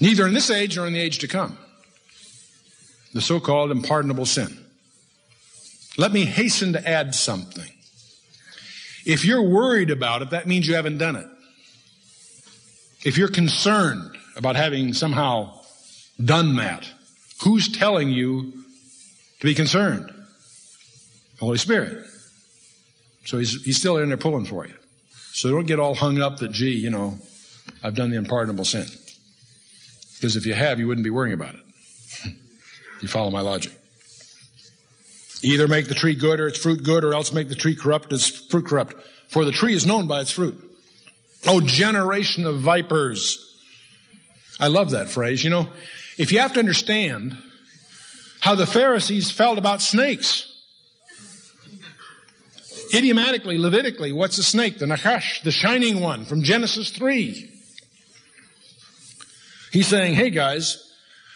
Neither 0.00 0.26
in 0.26 0.32
this 0.32 0.48
age 0.48 0.78
nor 0.78 0.86
in 0.86 0.94
the 0.94 1.00
age 1.00 1.18
to 1.18 1.28
come. 1.28 1.58
The 3.12 3.20
so 3.20 3.40
called 3.40 3.70
unpardonable 3.70 4.26
sin. 4.26 4.56
Let 5.96 6.12
me 6.12 6.24
hasten 6.24 6.72
to 6.74 6.88
add 6.88 7.14
something. 7.14 7.70
If 9.04 9.24
you're 9.24 9.42
worried 9.42 9.90
about 9.90 10.22
it, 10.22 10.30
that 10.30 10.46
means 10.46 10.68
you 10.68 10.74
haven't 10.74 10.98
done 10.98 11.16
it. 11.16 11.26
If 13.04 13.16
you're 13.16 13.28
concerned 13.28 14.16
about 14.36 14.56
having 14.56 14.92
somehow 14.92 15.60
done 16.22 16.56
that, 16.56 16.88
who's 17.42 17.68
telling 17.68 18.10
you 18.10 18.52
to 19.40 19.46
be 19.46 19.54
concerned? 19.54 20.06
The 21.38 21.44
Holy 21.44 21.58
Spirit. 21.58 22.06
So 23.24 23.38
he's, 23.38 23.62
he's 23.64 23.78
still 23.78 23.96
in 23.96 24.08
there 24.08 24.16
pulling 24.16 24.44
for 24.44 24.66
you. 24.66 24.74
So 25.32 25.50
don't 25.50 25.66
get 25.66 25.80
all 25.80 25.94
hung 25.94 26.20
up 26.20 26.38
that, 26.38 26.52
gee, 26.52 26.72
you 26.72 26.90
know, 26.90 27.18
I've 27.82 27.94
done 27.94 28.10
the 28.10 28.18
unpardonable 28.18 28.64
sin. 28.64 28.86
Because 30.16 30.36
if 30.36 30.44
you 30.44 30.54
have, 30.54 30.78
you 30.78 30.86
wouldn't 30.86 31.04
be 31.04 31.10
worrying 31.10 31.34
about 31.34 31.54
it. 31.54 31.60
You 33.00 33.08
follow 33.08 33.30
my 33.30 33.40
logic. 33.40 33.72
Either 35.42 35.68
make 35.68 35.88
the 35.88 35.94
tree 35.94 36.14
good 36.14 36.38
or 36.38 36.48
its 36.48 36.58
fruit 36.58 36.82
good, 36.82 37.02
or 37.04 37.14
else 37.14 37.32
make 37.32 37.48
the 37.48 37.54
tree 37.54 37.74
corrupt 37.74 38.12
its 38.12 38.28
fruit 38.28 38.66
corrupt. 38.66 38.94
For 39.28 39.44
the 39.44 39.52
tree 39.52 39.74
is 39.74 39.86
known 39.86 40.06
by 40.06 40.20
its 40.20 40.30
fruit. 40.30 40.58
Oh, 41.46 41.60
generation 41.60 42.44
of 42.44 42.60
vipers. 42.60 43.46
I 44.58 44.68
love 44.68 44.90
that 44.90 45.08
phrase. 45.08 45.42
You 45.42 45.50
know, 45.50 45.68
if 46.18 46.32
you 46.32 46.40
have 46.40 46.52
to 46.54 46.58
understand 46.58 47.36
how 48.40 48.54
the 48.54 48.66
Pharisees 48.66 49.30
felt 49.30 49.56
about 49.56 49.80
snakes, 49.80 50.46
idiomatically, 52.92 53.56
Levitically, 53.56 54.12
what's 54.12 54.36
a 54.36 54.42
snake? 54.42 54.78
The 54.78 54.86
Nachash, 54.86 55.42
the 55.42 55.50
shining 55.50 56.00
one 56.00 56.26
from 56.26 56.42
Genesis 56.42 56.90
3. 56.90 57.50
He's 59.72 59.86
saying, 59.86 60.14
hey 60.14 60.30
guys, 60.30 60.89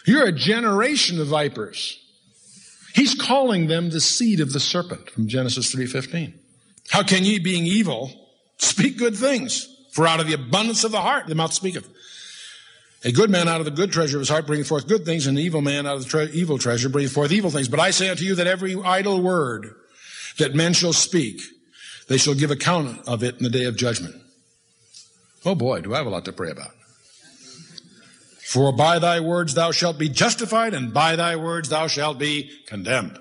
you're 0.05 0.25
a 0.25 0.31
generation 0.31 1.19
of 1.19 1.27
vipers. 1.27 1.99
He's 2.93 3.13
calling 3.13 3.67
them 3.67 3.89
the 3.89 3.99
seed 3.99 4.39
of 4.39 4.53
the 4.53 4.59
serpent 4.59 5.09
from 5.09 5.27
Genesis 5.27 5.71
3:15. 5.71 6.33
How 6.89 7.03
can 7.03 7.25
ye 7.25 7.39
being 7.39 7.65
evil 7.65 8.29
speak 8.57 8.97
good 8.97 9.15
things? 9.15 9.67
For 9.91 10.07
out 10.07 10.19
of 10.19 10.27
the 10.27 10.33
abundance 10.33 10.83
of 10.83 10.91
the 10.91 11.01
heart 11.01 11.27
the 11.27 11.35
mouth 11.35 11.53
speaketh. 11.53 11.87
A 13.03 13.11
good 13.11 13.29
man 13.29 13.47
out 13.47 13.59
of 13.59 13.65
the 13.65 13.71
good 13.71 13.91
treasure 13.91 14.17
of 14.17 14.21
his 14.21 14.29
heart 14.29 14.47
bringeth 14.47 14.67
forth 14.67 14.87
good 14.87 15.05
things, 15.05 15.27
and 15.27 15.37
an 15.37 15.43
evil 15.43 15.61
man 15.61 15.85
out 15.85 15.95
of 15.97 16.03
the 16.03 16.09
tre- 16.09 16.29
evil 16.31 16.57
treasure 16.57 16.89
bringeth 16.89 17.13
forth 17.13 17.31
evil 17.31 17.51
things. 17.51 17.67
But 17.67 17.79
I 17.79 17.91
say 17.91 18.09
unto 18.09 18.23
you 18.23 18.35
that 18.35 18.47
every 18.47 18.75
idle 18.83 19.21
word 19.21 19.75
that 20.37 20.55
men 20.55 20.73
shall 20.73 20.91
speak, 20.91 21.41
they 22.07 22.17
shall 22.17 22.33
give 22.33 22.51
account 22.51 23.07
of 23.07 23.23
it 23.23 23.37
in 23.37 23.43
the 23.43 23.49
day 23.49 23.65
of 23.65 23.75
judgment. 23.75 24.15
Oh 25.45 25.55
boy, 25.55 25.81
do 25.81 25.93
I 25.93 25.97
have 25.97 26.07
a 26.07 26.09
lot 26.09 26.25
to 26.25 26.33
pray 26.33 26.49
about. 26.49 26.71
For 28.45 28.71
by 28.71 28.99
thy 28.99 29.21
words 29.21 29.55
thou 29.55 29.71
shalt 29.71 29.97
be 29.97 30.07
justified, 30.07 30.75
and 30.75 30.93
by 30.93 31.15
thy 31.15 31.35
words 31.35 31.69
thou 31.69 31.87
shalt 31.87 32.19
be 32.19 32.51
condemned. 32.67 33.17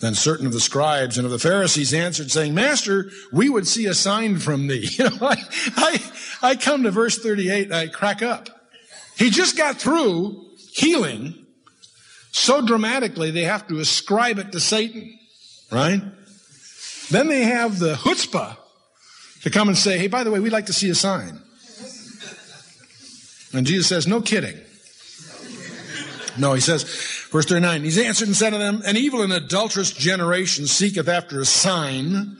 Then 0.00 0.14
certain 0.14 0.46
of 0.46 0.54
the 0.54 0.60
scribes 0.60 1.18
and 1.18 1.26
of 1.26 1.30
the 1.30 1.38
Pharisees 1.38 1.92
answered, 1.92 2.30
saying, 2.30 2.54
Master, 2.54 3.10
we 3.32 3.50
would 3.50 3.68
see 3.68 3.84
a 3.86 3.94
sign 3.94 4.38
from 4.38 4.68
thee. 4.68 4.88
You 4.98 5.10
know, 5.10 5.18
I, 5.20 5.36
I, 5.76 6.12
I 6.42 6.56
come 6.56 6.84
to 6.84 6.90
verse 6.90 7.18
38 7.18 7.66
and 7.66 7.74
I 7.74 7.88
crack 7.88 8.22
up. 8.22 8.48
He 9.18 9.28
just 9.28 9.56
got 9.56 9.76
through 9.76 10.46
healing 10.72 11.46
so 12.32 12.64
dramatically 12.64 13.30
they 13.30 13.44
have 13.44 13.68
to 13.68 13.80
ascribe 13.80 14.38
it 14.38 14.52
to 14.52 14.60
Satan, 14.60 15.18
right? 15.70 16.00
Then 17.10 17.28
they 17.28 17.42
have 17.42 17.78
the 17.78 17.94
chutzpah 17.94 18.56
to 19.42 19.50
come 19.50 19.68
and 19.68 19.76
say, 19.76 19.98
hey, 19.98 20.06
by 20.06 20.24
the 20.24 20.30
way, 20.30 20.40
we'd 20.40 20.52
like 20.52 20.66
to 20.66 20.72
see 20.72 20.88
a 20.88 20.94
sign. 20.94 21.42
And 23.56 23.66
Jesus 23.66 23.88
says, 23.88 24.06
No 24.06 24.20
kidding. 24.20 24.58
No, 26.38 26.52
he 26.52 26.60
says, 26.60 26.82
verse 27.30 27.46
39, 27.46 27.82
He's 27.82 27.98
answered 27.98 28.28
and 28.28 28.36
said 28.36 28.50
to 28.50 28.58
them, 28.58 28.82
An 28.84 28.96
evil 28.96 29.22
and 29.22 29.32
adulterous 29.32 29.90
generation 29.90 30.66
seeketh 30.66 31.08
after 31.08 31.40
a 31.40 31.46
sign, 31.46 32.36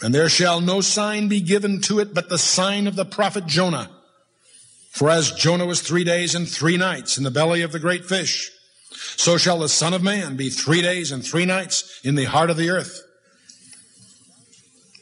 and 0.00 0.14
there 0.14 0.28
shall 0.28 0.60
no 0.60 0.80
sign 0.80 1.28
be 1.28 1.40
given 1.40 1.80
to 1.82 1.98
it 1.98 2.14
but 2.14 2.28
the 2.28 2.38
sign 2.38 2.86
of 2.86 2.94
the 2.94 3.04
prophet 3.04 3.46
Jonah. 3.46 3.90
For 4.90 5.10
as 5.10 5.32
Jonah 5.32 5.66
was 5.66 5.80
three 5.80 6.04
days 6.04 6.36
and 6.36 6.48
three 6.48 6.76
nights 6.76 7.18
in 7.18 7.24
the 7.24 7.30
belly 7.32 7.62
of 7.62 7.72
the 7.72 7.80
great 7.80 8.04
fish, 8.04 8.52
so 8.92 9.36
shall 9.36 9.58
the 9.58 9.68
Son 9.68 9.92
of 9.92 10.04
Man 10.04 10.36
be 10.36 10.50
three 10.50 10.82
days 10.82 11.10
and 11.10 11.24
three 11.24 11.46
nights 11.46 12.00
in 12.04 12.14
the 12.14 12.24
heart 12.24 12.50
of 12.50 12.56
the 12.56 12.70
earth. 12.70 13.03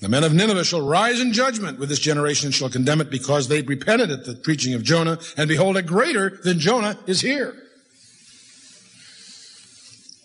The 0.03 0.09
men 0.09 0.25
of 0.25 0.35
Nineveh 0.35 0.65
shall 0.65 0.85
rise 0.85 1.21
in 1.21 1.33
judgment 1.33 1.79
with 1.79 1.89
this 1.89 2.01
generation 2.01 2.49
and 2.49 2.55
shall 2.55 2.69
condemn 2.69 3.01
it 3.01 3.09
because 3.09 3.47
they 3.47 3.63
repented 3.63 4.11
at 4.11 4.25
the 4.25 4.35
preaching 4.35 4.75
of 4.75 4.83
Jonah, 4.83 5.21
and 5.37 5.49
behold, 5.49 5.77
a 5.77 5.83
greater 5.83 6.41
than 6.43 6.59
Jonah 6.59 6.99
is 7.07 7.21
here. 7.21 7.55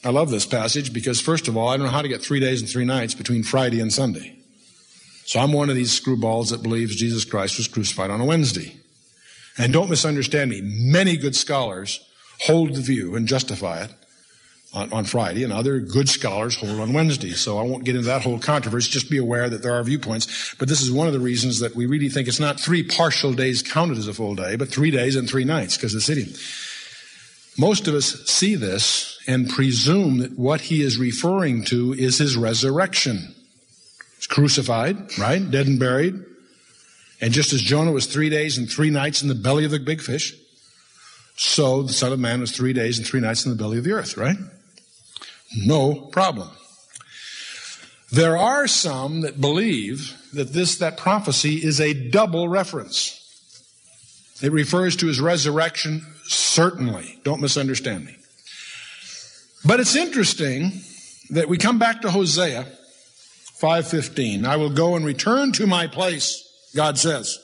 I 0.03 0.09
love 0.09 0.31
this 0.31 0.47
passage 0.47 0.91
because, 0.93 1.21
first 1.21 1.47
of 1.47 1.55
all, 1.55 1.67
I 1.67 1.77
don't 1.77 1.85
know 1.85 1.91
how 1.91 2.01
to 2.01 2.07
get 2.07 2.23
three 2.23 2.39
days 2.39 2.59
and 2.59 2.67
three 2.67 2.85
nights 2.85 3.13
between 3.13 3.43
Friday 3.43 3.79
and 3.79 3.93
Sunday. 3.93 4.39
So 5.25 5.39
I'm 5.39 5.53
one 5.53 5.69
of 5.69 5.75
these 5.75 5.99
screwballs 5.99 6.49
that 6.49 6.63
believes 6.63 6.95
Jesus 6.95 7.23
Christ 7.23 7.57
was 7.57 7.67
crucified 7.67 8.09
on 8.09 8.19
a 8.19 8.25
Wednesday. 8.25 8.77
And 9.59 9.71
don't 9.71 9.91
misunderstand 9.91 10.49
me. 10.49 10.61
Many 10.63 11.17
good 11.17 11.35
scholars 11.35 12.03
hold 12.45 12.73
the 12.73 12.81
view 12.81 13.15
and 13.15 13.27
justify 13.27 13.83
it 13.83 13.93
on, 14.73 14.91
on 14.91 15.05
Friday, 15.05 15.43
and 15.43 15.53
other 15.53 15.79
good 15.79 16.09
scholars 16.09 16.57
hold 16.57 16.79
on 16.79 16.93
Wednesday. 16.93 17.31
So 17.31 17.57
I 17.57 17.63
won't 17.63 17.83
get 17.83 17.95
into 17.95 18.07
that 18.07 18.23
whole 18.23 18.39
controversy. 18.39 18.91
Just 18.91 19.09
be 19.09 19.17
aware 19.17 19.49
that 19.49 19.63
there 19.63 19.73
are 19.73 19.83
viewpoints. 19.83 20.55
But 20.59 20.67
this 20.67 20.81
is 20.81 20.91
one 20.91 21.07
of 21.07 21.13
the 21.13 21.19
reasons 21.19 21.59
that 21.59 21.75
we 21.75 21.85
really 21.85 22.09
think 22.09 22.27
it's 22.27 22.39
not 22.39 22.59
three 22.59 22.83
partial 22.83 23.33
days 23.33 23.61
counted 23.61 23.97
as 23.97 24.07
a 24.07 24.13
full 24.13 24.35
day, 24.35 24.55
but 24.55 24.69
three 24.69 24.91
days 24.91 25.15
and 25.15 25.29
three 25.29 25.45
nights 25.45 25.77
because 25.77 25.95
it's 25.95 26.09
idiom. 26.09 26.29
Most 27.57 27.87
of 27.87 27.95
us 27.95 28.23
see 28.29 28.55
this 28.55 29.19
and 29.27 29.49
presume 29.49 30.19
that 30.19 30.37
what 30.37 30.61
he 30.61 30.81
is 30.81 30.99
referring 30.99 31.63
to 31.65 31.93
is 31.93 32.19
his 32.19 32.37
resurrection. 32.37 33.33
He's 34.17 34.27
crucified, 34.27 35.17
right? 35.17 35.49
Dead 35.49 35.65
and 35.65 35.79
buried. 35.79 36.23
And 37.19 37.33
just 37.33 37.53
as 37.53 37.61
Jonah 37.61 37.91
was 37.91 38.05
three 38.05 38.29
days 38.29 38.59
and 38.59 38.69
three 38.69 38.91
nights 38.91 39.23
in 39.23 39.27
the 39.27 39.35
belly 39.35 39.65
of 39.65 39.71
the 39.71 39.79
big 39.79 40.01
fish, 40.01 40.35
so 41.35 41.83
the 41.83 41.93
Son 41.93 42.11
of 42.11 42.19
Man 42.19 42.41
was 42.41 42.51
three 42.51 42.73
days 42.73 42.97
and 42.97 43.07
three 43.07 43.19
nights 43.19 43.45
in 43.45 43.51
the 43.51 43.57
belly 43.57 43.77
of 43.77 43.83
the 43.83 43.91
earth, 43.91 44.17
right? 44.17 44.37
No 45.55 45.93
problem. 45.93 46.49
There 48.11 48.37
are 48.37 48.67
some 48.67 49.21
that 49.21 49.41
believe 49.41 50.15
that 50.33 50.53
this, 50.53 50.77
that 50.77 50.97
prophecy 50.97 51.55
is 51.55 51.81
a 51.81 51.93
double 51.93 52.47
reference. 52.47 53.13
It 54.41 54.51
refers 54.51 54.95
to 54.97 55.07
his 55.07 55.19
resurrection, 55.19 56.05
certainly. 56.25 57.19
Don't 57.23 57.41
misunderstand 57.41 58.05
me. 58.05 58.15
But 59.65 59.79
it's 59.79 59.95
interesting 59.95 60.71
that 61.31 61.49
we 61.49 61.57
come 61.57 61.79
back 61.79 62.01
to 62.01 62.11
Hosea 62.11 62.65
5:15. 63.59 64.45
I 64.45 64.55
will 64.55 64.69
go 64.69 64.95
and 64.95 65.03
return 65.03 65.51
to 65.53 65.67
my 65.67 65.87
place, 65.87 66.43
God 66.75 66.97
says. 66.97 67.39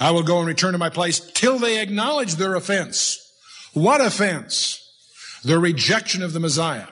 I 0.00 0.10
will 0.10 0.22
go 0.22 0.38
and 0.38 0.48
return 0.48 0.72
to 0.72 0.78
my 0.78 0.88
place 0.88 1.20
till 1.20 1.58
they 1.58 1.80
acknowledge 1.80 2.36
their 2.36 2.54
offense. 2.54 3.18
What 3.74 4.00
offense? 4.00 4.81
Their 5.44 5.58
rejection 5.58 6.22
of 6.22 6.32
the 6.32 6.40
Messiah. 6.40 6.86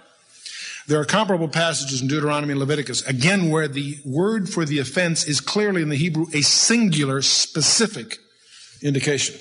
There 0.86 1.00
are 1.00 1.04
comparable 1.04 1.48
passages 1.48 2.02
in 2.02 2.08
Deuteronomy 2.08 2.52
and 2.52 2.58
Leviticus, 2.58 3.06
again, 3.06 3.48
where 3.50 3.68
the 3.68 3.98
word 4.04 4.48
for 4.48 4.64
the 4.64 4.80
offense 4.80 5.24
is 5.24 5.40
clearly 5.40 5.82
in 5.82 5.88
the 5.88 5.96
Hebrew 5.96 6.26
a 6.34 6.42
singular, 6.42 7.22
specific 7.22 8.18
indication. 8.82 9.36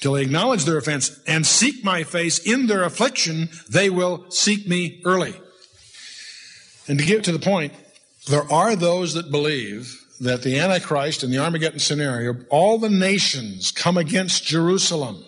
Till 0.00 0.12
they 0.12 0.22
acknowledge 0.22 0.64
their 0.64 0.76
offense 0.76 1.18
and 1.26 1.44
seek 1.44 1.82
my 1.82 2.04
face 2.04 2.38
in 2.38 2.66
their 2.66 2.84
affliction, 2.84 3.48
they 3.68 3.90
will 3.90 4.30
seek 4.30 4.68
me 4.68 5.00
early. 5.04 5.34
And 6.86 6.98
to 6.98 7.04
get 7.04 7.24
to 7.24 7.32
the 7.32 7.40
point, 7.40 7.72
there 8.28 8.50
are 8.52 8.76
those 8.76 9.14
that 9.14 9.32
believe 9.32 10.04
that 10.20 10.42
the 10.42 10.58
Antichrist 10.58 11.22
and 11.22 11.32
the 11.32 11.38
Armageddon 11.38 11.80
scenario, 11.80 12.36
all 12.48 12.78
the 12.78 12.90
nations 12.90 13.72
come 13.72 13.96
against 13.96 14.44
Jerusalem 14.44 15.24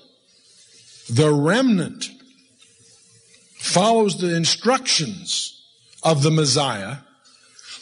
the 1.09 1.33
remnant 1.33 2.11
follows 3.59 4.19
the 4.19 4.35
instructions 4.35 5.61
of 6.03 6.23
the 6.23 6.31
Messiah 6.31 6.99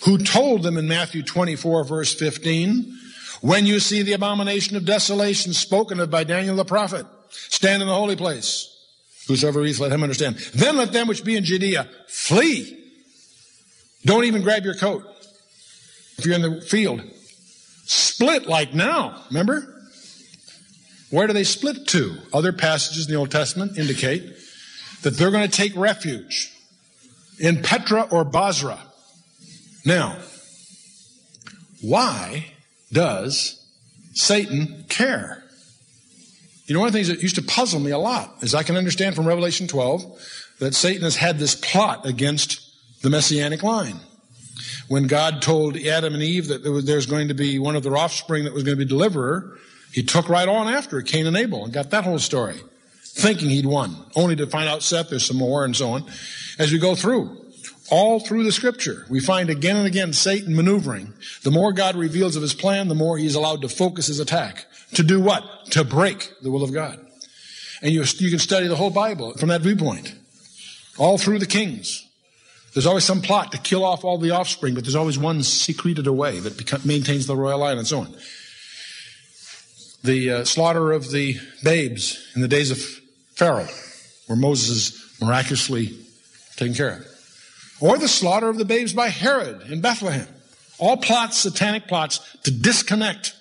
who 0.04 0.18
told 0.18 0.62
them 0.62 0.76
in 0.76 0.88
Matthew 0.88 1.23
24 1.23 1.85
verse 1.85 2.14
15, 2.14 2.97
when 3.40 3.66
you 3.66 3.80
see 3.80 4.02
the 4.02 4.12
abomination 4.12 4.76
of 4.76 4.85
desolation 4.85 5.52
spoken 5.52 6.00
of 6.00 6.11
by 6.11 6.25
Daniel 6.25 6.56
the 6.56 6.64
prophet, 6.64 7.06
stand 7.30 7.83
in 7.83 7.88
the 7.88 7.95
holy 7.95 8.16
place. 8.16 8.73
Whosoever 9.28 9.61
reads, 9.61 9.80
let 9.80 9.92
him 9.92 10.02
understand. 10.02 10.37
Then 10.54 10.76
let 10.76 10.92
them 10.92 11.09
which 11.09 11.25
be 11.25 11.37
in 11.37 11.45
Judea 11.45 11.88
flee. 12.06 12.85
Don't 14.04 14.25
even 14.25 14.42
grab 14.42 14.64
your 14.64 14.75
coat. 14.75 15.02
If 16.16 16.25
you're 16.25 16.37
in 16.37 16.42
the 16.42 16.61
field, 16.61 17.02
split 17.85 18.47
like 18.47 18.73
now, 18.73 19.23
remember? 19.28 19.75
Where 21.10 21.26
do 21.26 21.32
they 21.32 21.44
split 21.44 21.86
to? 21.88 22.16
Other 22.32 22.52
passages 22.52 23.06
in 23.06 23.12
the 23.12 23.18
Old 23.18 23.30
Testament 23.30 23.78
indicate 23.78 24.36
that 25.02 25.16
they're 25.16 25.30
going 25.30 25.48
to 25.48 25.56
take 25.56 25.76
refuge 25.76 26.52
in 27.38 27.62
Petra 27.62 28.08
or 28.10 28.25
Bozrah. 28.25 28.80
Now, 29.84 30.16
why 31.80 32.46
does 32.92 33.64
Satan 34.14 34.84
care? 34.88 35.44
You 36.66 36.75
know, 36.75 36.80
one 36.80 36.88
of 36.88 36.92
the 36.92 36.98
things 36.98 37.08
that 37.08 37.22
used 37.22 37.36
to 37.36 37.42
puzzle 37.42 37.78
me 37.78 37.92
a 37.92 37.98
lot 37.98 38.34
is 38.42 38.54
I 38.54 38.64
can 38.64 38.76
understand 38.76 39.14
from 39.14 39.26
Revelation 39.26 39.68
12 39.68 40.02
that 40.58 40.75
Satan 40.75 41.02
has 41.02 41.16
had 41.16 41.38
this 41.38 41.54
plot 41.54 42.06
against 42.06 42.60
the 43.02 43.10
messianic 43.10 43.62
line. 43.62 44.00
When 44.88 45.06
God 45.06 45.42
told 45.42 45.76
Adam 45.76 46.14
and 46.14 46.22
Eve 46.22 46.48
that 46.48 46.62
there 46.62 46.72
was, 46.72 46.84
there's 46.84 47.06
going 47.06 47.28
to 47.28 47.34
be 47.34 47.58
one 47.58 47.76
of 47.76 47.82
their 47.82 47.96
offspring 47.96 48.44
that 48.44 48.54
was 48.54 48.64
going 48.64 48.76
to 48.76 48.84
be 48.84 48.88
deliverer, 48.88 49.58
he 49.93 50.02
took 50.02 50.28
right 50.28 50.49
on 50.49 50.69
after 50.69 51.00
Cain 51.02 51.26
and 51.26 51.37
Abel 51.37 51.64
and 51.64 51.73
got 51.73 51.90
that 51.90 52.05
whole 52.05 52.19
story, 52.19 52.61
thinking 53.02 53.49
he'd 53.49 53.66
won, 53.66 53.97
only 54.14 54.37
to 54.37 54.47
find 54.47 54.69
out 54.69 54.83
Seth, 54.83 55.11
there's 55.11 55.26
some 55.26 55.38
more, 55.38 55.64
and 55.64 55.75
so 55.75 55.90
on. 55.90 56.05
As 56.59 56.73
we 56.73 56.78
go 56.78 56.95
through, 56.95 57.47
all 57.90 58.19
through 58.21 58.45
the 58.45 58.52
scripture, 58.52 59.07
we 59.09 59.21
find 59.21 59.49
again 59.49 59.76
and 59.76 59.87
again 59.87 60.12
Satan 60.12 60.57
maneuvering. 60.57 61.14
The 61.43 61.50
more 61.50 61.73
God 61.73 61.97
reveals 61.97 62.37
of 62.37 62.43
his 62.43 62.55
plan, 62.55 62.88
the 62.88 62.95
more 62.95 63.16
he's 63.16 63.35
allowed 63.35 63.62
to 63.62 63.69
focus 63.69 64.09
his 64.09 64.19
attack. 64.19 64.66
To 64.95 65.02
do 65.02 65.21
what? 65.21 65.45
To 65.71 65.85
break 65.85 66.33
the 66.43 66.50
will 66.50 66.64
of 66.64 66.73
God. 66.73 66.99
And 67.83 67.93
you, 67.93 68.02
you 68.19 68.31
can 68.31 68.38
study 68.38 68.66
the 68.66 68.76
whole 68.76 68.90
Bible 68.90 69.35
from 69.35 69.50
that 69.50 69.61
viewpoint. 69.61 70.14
All 70.99 71.19
through 71.19 71.38
the 71.38 71.47
kings. 71.47 72.07
There's 72.75 72.87
always 72.87 73.05
some 73.05 73.23
plot 73.23 73.52
to 73.52 73.59
kill 73.59 73.85
off 73.85 74.05
all 74.05 74.19
the 74.19 74.33
offspring, 74.33 74.75
but 74.75 74.85
there's 74.85 74.97
always 74.97 75.19
one 75.19 75.43
secreted 75.43 76.07
away 76.07 76.40
that 76.40 76.85
maintains 76.85 77.26
the 77.26 77.37
royal 77.37 77.59
line 77.59 77.78
and 77.78 77.87
so 77.87 78.00
on. 78.00 78.14
The 80.06 80.30
uh, 80.30 80.44
slaughter 80.44 80.92
of 80.92 81.10
the 81.10 81.36
babes 81.64 82.30
in 82.36 82.40
the 82.40 82.46
days 82.46 82.70
of 82.70 82.78
Pharaoh, 83.34 83.66
where 84.28 84.38
Moses 84.38 85.20
miraculously 85.20 85.98
taken 86.54 86.75
care 86.75 86.98
of. 86.98 87.06
Or 87.80 87.98
the 87.98 88.06
slaughter 88.06 88.48
of 88.48 88.56
the 88.56 88.64
babes 88.64 88.92
by 88.92 89.08
Herod 89.08 89.62
in 89.68 89.80
Bethlehem. 89.80 90.28
All 90.78 90.96
plots, 90.96 91.38
satanic 91.38 91.88
plots, 91.88 92.20
to 92.44 92.52
disconnect 92.52 93.34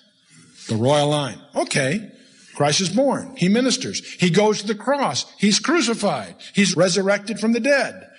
the 0.66 0.74
royal 0.74 1.08
line. 1.08 1.40
Okay, 1.54 2.10
Christ 2.56 2.80
is 2.80 2.88
born. 2.88 3.36
He 3.36 3.48
ministers. 3.48 4.00
He 4.14 4.30
goes 4.30 4.60
to 4.60 4.66
the 4.66 4.74
cross. 4.74 5.24
He's 5.38 5.60
crucified. 5.60 6.34
He's 6.52 6.76
resurrected 6.76 7.38
from 7.38 7.52
the 7.52 7.60
dead. 7.60 8.10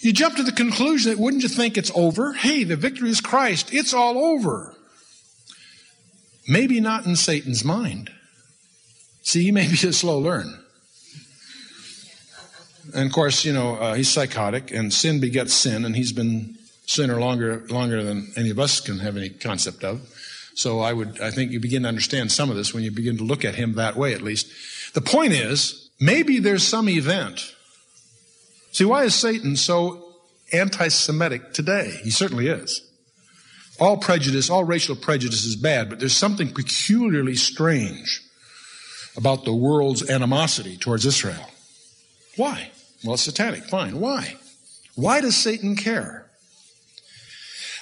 You 0.00 0.12
jump 0.12 0.36
to 0.36 0.42
the 0.42 0.52
conclusion 0.52 1.12
that 1.12 1.18
wouldn't 1.18 1.42
you 1.42 1.48
think 1.48 1.78
it's 1.78 1.92
over? 1.94 2.34
Hey, 2.34 2.64
the 2.64 2.76
victory 2.76 3.08
is 3.08 3.22
Christ. 3.22 3.72
It's 3.72 3.94
all 3.94 4.18
over. 4.18 4.76
Maybe 6.48 6.80
not 6.80 7.06
in 7.06 7.16
Satan's 7.16 7.64
mind. 7.64 8.10
See, 9.22 9.42
he 9.42 9.52
may 9.52 9.66
be 9.66 9.88
a 9.88 9.92
slow 9.92 10.18
learn. 10.18 10.60
And 12.94 13.06
of 13.06 13.12
course, 13.12 13.44
you 13.44 13.52
know, 13.52 13.76
uh, 13.76 13.94
he's 13.94 14.10
psychotic, 14.10 14.70
and 14.70 14.92
sin 14.92 15.20
begets 15.20 15.54
sin, 15.54 15.84
and 15.84 15.96
he's 15.96 16.12
been 16.12 16.56
sinner 16.86 17.18
longer 17.18 17.64
longer 17.70 18.02
than 18.02 18.30
any 18.36 18.50
of 18.50 18.60
us 18.60 18.78
can 18.78 18.98
have 18.98 19.16
any 19.16 19.30
concept 19.30 19.82
of. 19.84 20.02
So 20.54 20.80
I 20.80 20.92
would, 20.92 21.18
I 21.20 21.30
think 21.30 21.50
you 21.50 21.58
begin 21.58 21.82
to 21.82 21.88
understand 21.88 22.30
some 22.30 22.50
of 22.50 22.56
this 22.56 22.74
when 22.74 22.84
you 22.84 22.90
begin 22.90 23.16
to 23.16 23.24
look 23.24 23.44
at 23.44 23.54
him 23.54 23.74
that 23.74 23.96
way, 23.96 24.12
at 24.12 24.20
least. 24.20 24.48
The 24.92 25.00
point 25.00 25.32
is, 25.32 25.90
maybe 25.98 26.38
there's 26.38 26.62
some 26.62 26.88
event 26.88 27.54
See, 28.74 28.84
why 28.84 29.04
is 29.04 29.14
Satan 29.14 29.54
so 29.54 30.04
anti 30.52 30.88
Semitic 30.88 31.52
today? 31.52 32.00
He 32.02 32.10
certainly 32.10 32.48
is. 32.48 32.82
All 33.80 33.96
prejudice, 33.96 34.50
all 34.50 34.64
racial 34.64 34.94
prejudice 34.94 35.44
is 35.44 35.56
bad, 35.56 35.88
but 35.88 35.98
there's 35.98 36.16
something 36.16 36.52
peculiarly 36.52 37.34
strange 37.34 38.22
about 39.16 39.44
the 39.44 39.54
world's 39.54 40.08
animosity 40.08 40.76
towards 40.76 41.06
Israel. 41.06 41.50
Why? 42.36 42.70
Well, 43.04 43.14
it's 43.14 43.22
satanic. 43.22 43.64
Fine. 43.64 44.00
Why? 44.00 44.36
Why 44.94 45.20
does 45.20 45.36
Satan 45.36 45.76
care? 45.76 46.26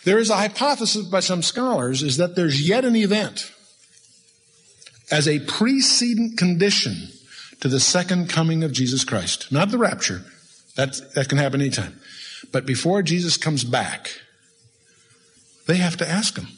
There 0.04 0.18
is 0.18 0.30
a 0.30 0.36
hypothesis 0.36 1.06
by 1.06 1.20
some 1.20 1.42
scholars 1.42 2.02
is 2.02 2.16
that 2.16 2.34
there's 2.34 2.66
yet 2.66 2.84
an 2.84 2.96
event 2.96 3.52
as 5.10 5.28
a 5.28 5.40
precedent 5.40 6.38
condition 6.38 7.08
to 7.60 7.68
the 7.68 7.78
second 7.78 8.28
coming 8.28 8.64
of 8.64 8.72
Jesus 8.72 9.04
Christ. 9.04 9.52
Not 9.52 9.70
the 9.70 9.78
rapture, 9.78 10.22
that, 10.74 10.96
that 11.14 11.28
can 11.28 11.38
happen 11.38 11.60
anytime. 11.60 12.00
But 12.50 12.66
before 12.66 13.02
Jesus 13.02 13.36
comes 13.36 13.62
back, 13.62 14.10
they 15.66 15.76
have 15.76 15.96
to 15.98 16.08
ask 16.08 16.36
him. 16.36 16.48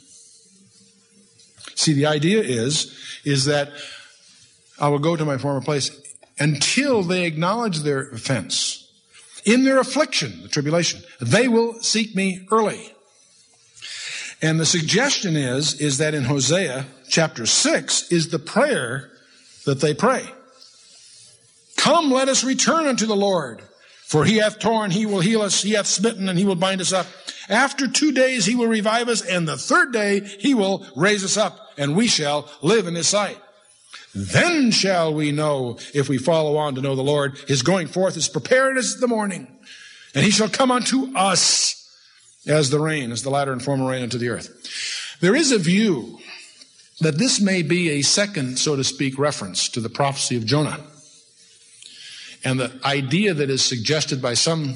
See, 1.75 1.93
the 1.93 2.07
idea 2.07 2.41
is, 2.41 2.97
is 3.25 3.47
that 3.47 3.71
I 4.79 4.89
will 4.89 4.99
go 4.99 5.17
to 5.17 5.25
my 5.25 5.39
former 5.39 5.61
place 5.61 5.91
until 6.39 7.03
they 7.03 7.25
acknowledge 7.25 7.81
their 7.81 8.09
offense. 8.11 8.89
In 9.45 9.65
their 9.65 9.79
affliction, 9.79 10.43
the 10.43 10.49
tribulation, 10.49 11.03
they 11.21 11.49
will 11.49 11.75
seek 11.81 12.15
me 12.15 12.47
early. 12.51 12.93
And 14.41 14.59
the 14.59 14.67
suggestion 14.67 15.37
is, 15.37 15.81
is 15.81 15.99
that 15.99 16.15
in 16.15 16.25
Hosea 16.25 16.87
chapter 17.09 17.47
6 17.47 18.11
is 18.11 18.29
the 18.29 18.39
prayer 18.39 19.11
that 19.65 19.81
they 19.81 19.95
pray. 19.95 20.25
Come, 21.77 22.11
let 22.11 22.29
us 22.29 22.45
return 22.45 22.87
unto 22.87 23.07
the 23.07 23.17
Lord. 23.17 23.63
For 24.07 24.25
he 24.25 24.37
hath 24.37 24.59
torn, 24.59 24.91
he 24.91 25.07
will 25.07 25.21
heal 25.21 25.43
us. 25.43 25.63
He 25.63 25.73
hath 25.73 25.87
smitten, 25.87 26.29
and 26.29 26.39
he 26.39 26.45
will 26.45 26.55
bind 26.55 26.81
us 26.81 26.93
up. 26.93 27.07
After 27.49 27.89
two 27.89 28.13
days, 28.13 28.45
he 28.45 28.55
will 28.55 28.69
revive 28.69 29.09
us, 29.09 29.23
and 29.23 29.49
the 29.49 29.57
third 29.57 29.93
day, 29.93 30.21
he 30.21 30.55
will 30.55 30.87
raise 30.95 31.25
us 31.25 31.37
up, 31.37 31.59
and 31.77 31.97
we 31.97 32.07
shall 32.07 32.49
live 32.63 32.87
in 32.87 32.95
his 32.95 33.09
sight. 33.09 33.39
Then 34.15 34.71
shall 34.71 35.13
we 35.13 35.33
know 35.33 35.79
if 35.93 36.09
we 36.09 36.19
follow 36.19 36.57
on 36.57 36.75
to 36.77 36.81
know 36.81 36.95
the 36.95 37.03
Lord. 37.03 37.37
His 37.49 37.63
going 37.63 37.89
forth 37.89 38.17
is 38.17 38.29
prepared 38.29 38.79
as 38.79 38.97
the 38.97 39.09
morning, 39.09 39.49
and 40.15 40.25
he 40.25 40.31
shall 40.31 40.49
come 40.49 40.71
unto 40.71 41.17
us 41.17 41.81
as 42.47 42.71
the 42.71 42.79
rain, 42.79 43.11
as 43.11 43.23
the 43.23 43.31
latter 43.31 43.53
and 43.53 43.63
former 43.63 43.91
rain 43.91 44.05
unto 44.05 44.19
the 44.19 44.29
earth. 44.29 45.19
There 45.21 45.35
is 45.35 45.51
a 45.51 45.59
view 45.59 46.21
that 47.01 47.19
this 47.19 47.41
may 47.41 47.63
be 47.63 47.91
a 47.91 48.03
second, 48.03 48.59
so 48.59 48.77
to 48.77 48.85
speak, 48.85 49.19
reference 49.19 49.69
to 49.71 49.81
the 49.81 49.89
prophecy 49.89 50.37
of 50.37 50.45
Jonah. 50.45 50.79
And 52.45 52.61
the 52.61 52.79
idea 52.85 53.35
that 53.35 53.51
is 53.51 53.65
suggested 53.65 54.21
by 54.21 54.35
some 54.35 54.75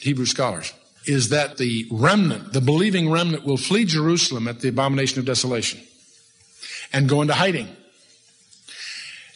Hebrew 0.00 0.26
scholars 0.26 0.72
is 1.04 1.30
that 1.30 1.56
the 1.56 1.86
remnant, 1.90 2.52
the 2.52 2.60
believing 2.60 3.10
remnant, 3.10 3.44
will 3.44 3.56
flee 3.56 3.84
Jerusalem 3.84 4.46
at 4.46 4.60
the 4.60 4.68
abomination 4.68 5.18
of 5.18 5.24
desolation 5.24 5.80
and 6.92 7.08
go 7.08 7.22
into 7.22 7.34
hiding. 7.34 7.68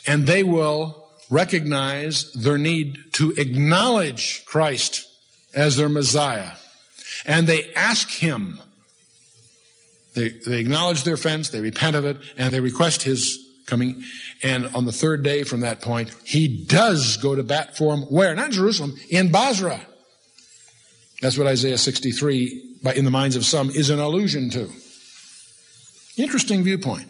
And 0.07 0.27
they 0.27 0.43
will 0.43 1.09
recognize 1.31 2.33
their 2.33 2.59
need 2.59 2.99
to 3.13 3.33
acknowledge 3.33 4.45
Christ 4.45 5.09
as 5.55 5.77
their 5.77 5.89
Messiah. 5.89 6.53
And 7.25 7.47
they 7.47 7.73
ask 7.75 8.11
Him. 8.11 8.61
They, 10.15 10.29
they 10.29 10.61
acknowledge 10.61 11.05
their 11.05 11.15
offense, 11.15 11.49
they 11.49 11.61
repent 11.61 11.97
of 11.97 12.05
it, 12.05 12.19
and 12.37 12.53
they 12.53 12.61
request 12.61 13.03
His 13.03 13.39
coming. 13.67 14.03
And 14.43 14.67
on 14.75 14.85
the 14.85 14.93
third 14.93 15.23
day 15.23 15.45
from 15.45 15.61
that 15.61 15.81
point, 15.81 16.15
he 16.25 16.65
does 16.65 17.17
go 17.17 17.35
to 17.35 17.43
bat 17.43 17.77
for 17.77 17.95
him. 17.95 18.03
Where? 18.03 18.35
Not 18.35 18.51
Jerusalem, 18.51 18.97
in 19.11 19.31
Bozrah. 19.31 19.81
That's 21.21 21.39
what 21.39 21.47
Isaiah 21.47 21.79
63, 21.79 22.79
in 22.97 23.05
the 23.05 23.11
minds 23.11 23.37
of 23.37 23.45
some, 23.45 23.71
is 23.71 23.91
an 23.91 24.01
allusion 24.01 24.51
to. 24.51 24.69
Interesting 26.17 26.65
viewpoint. 26.65 27.07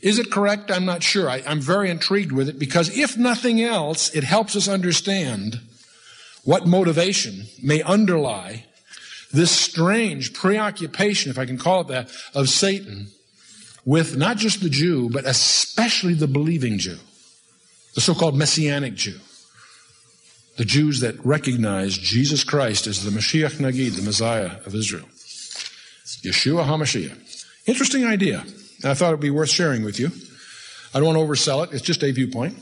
Is 0.00 0.18
it 0.18 0.30
correct? 0.30 0.70
I'm 0.70 0.84
not 0.84 1.02
sure. 1.02 1.28
I, 1.28 1.38
am 1.38 1.60
very 1.60 1.90
intrigued 1.90 2.30
with 2.30 2.48
it 2.48 2.58
because 2.58 2.96
if 2.96 3.16
nothing 3.16 3.60
else, 3.60 4.14
it 4.14 4.22
helps 4.22 4.54
us 4.54 4.68
understand 4.68 5.60
what 6.44 6.66
motivation 6.66 7.46
may 7.62 7.82
underlie 7.82 8.66
this 9.32 9.50
strange 9.50 10.32
preoccupation, 10.32 11.30
if 11.30 11.38
I 11.38 11.46
can 11.46 11.58
call 11.58 11.80
it 11.80 11.88
that, 11.88 12.10
of 12.34 12.48
Satan 12.48 13.08
with 13.84 14.16
not 14.16 14.36
just 14.36 14.62
the 14.62 14.70
Jew, 14.70 15.10
but 15.10 15.26
especially 15.26 16.14
the 16.14 16.26
believing 16.26 16.78
Jew, 16.78 16.98
the 17.94 18.00
so 18.00 18.14
called 18.14 18.36
Messianic 18.36 18.94
Jew, 18.94 19.18
the 20.56 20.64
Jews 20.64 21.00
that 21.00 21.24
recognize 21.24 21.96
Jesus 21.98 22.44
Christ 22.44 22.86
as 22.86 23.04
the 23.04 23.10
Mashiach 23.10 23.58
Nagid, 23.58 23.96
the 23.96 24.02
Messiah 24.02 24.52
of 24.64 24.74
Israel. 24.74 25.06
Yeshua 26.22 26.64
HaMashiach. 26.64 27.44
Interesting 27.66 28.04
idea. 28.04 28.44
I 28.84 28.94
thought 28.94 29.08
it 29.08 29.16
would 29.16 29.20
be 29.20 29.30
worth 29.30 29.50
sharing 29.50 29.84
with 29.84 29.98
you. 29.98 30.10
I 30.94 31.00
don't 31.00 31.14
want 31.14 31.18
to 31.18 31.24
oversell 31.24 31.64
it. 31.64 31.72
It's 31.72 31.82
just 31.82 32.02
a 32.04 32.10
viewpoint, 32.12 32.56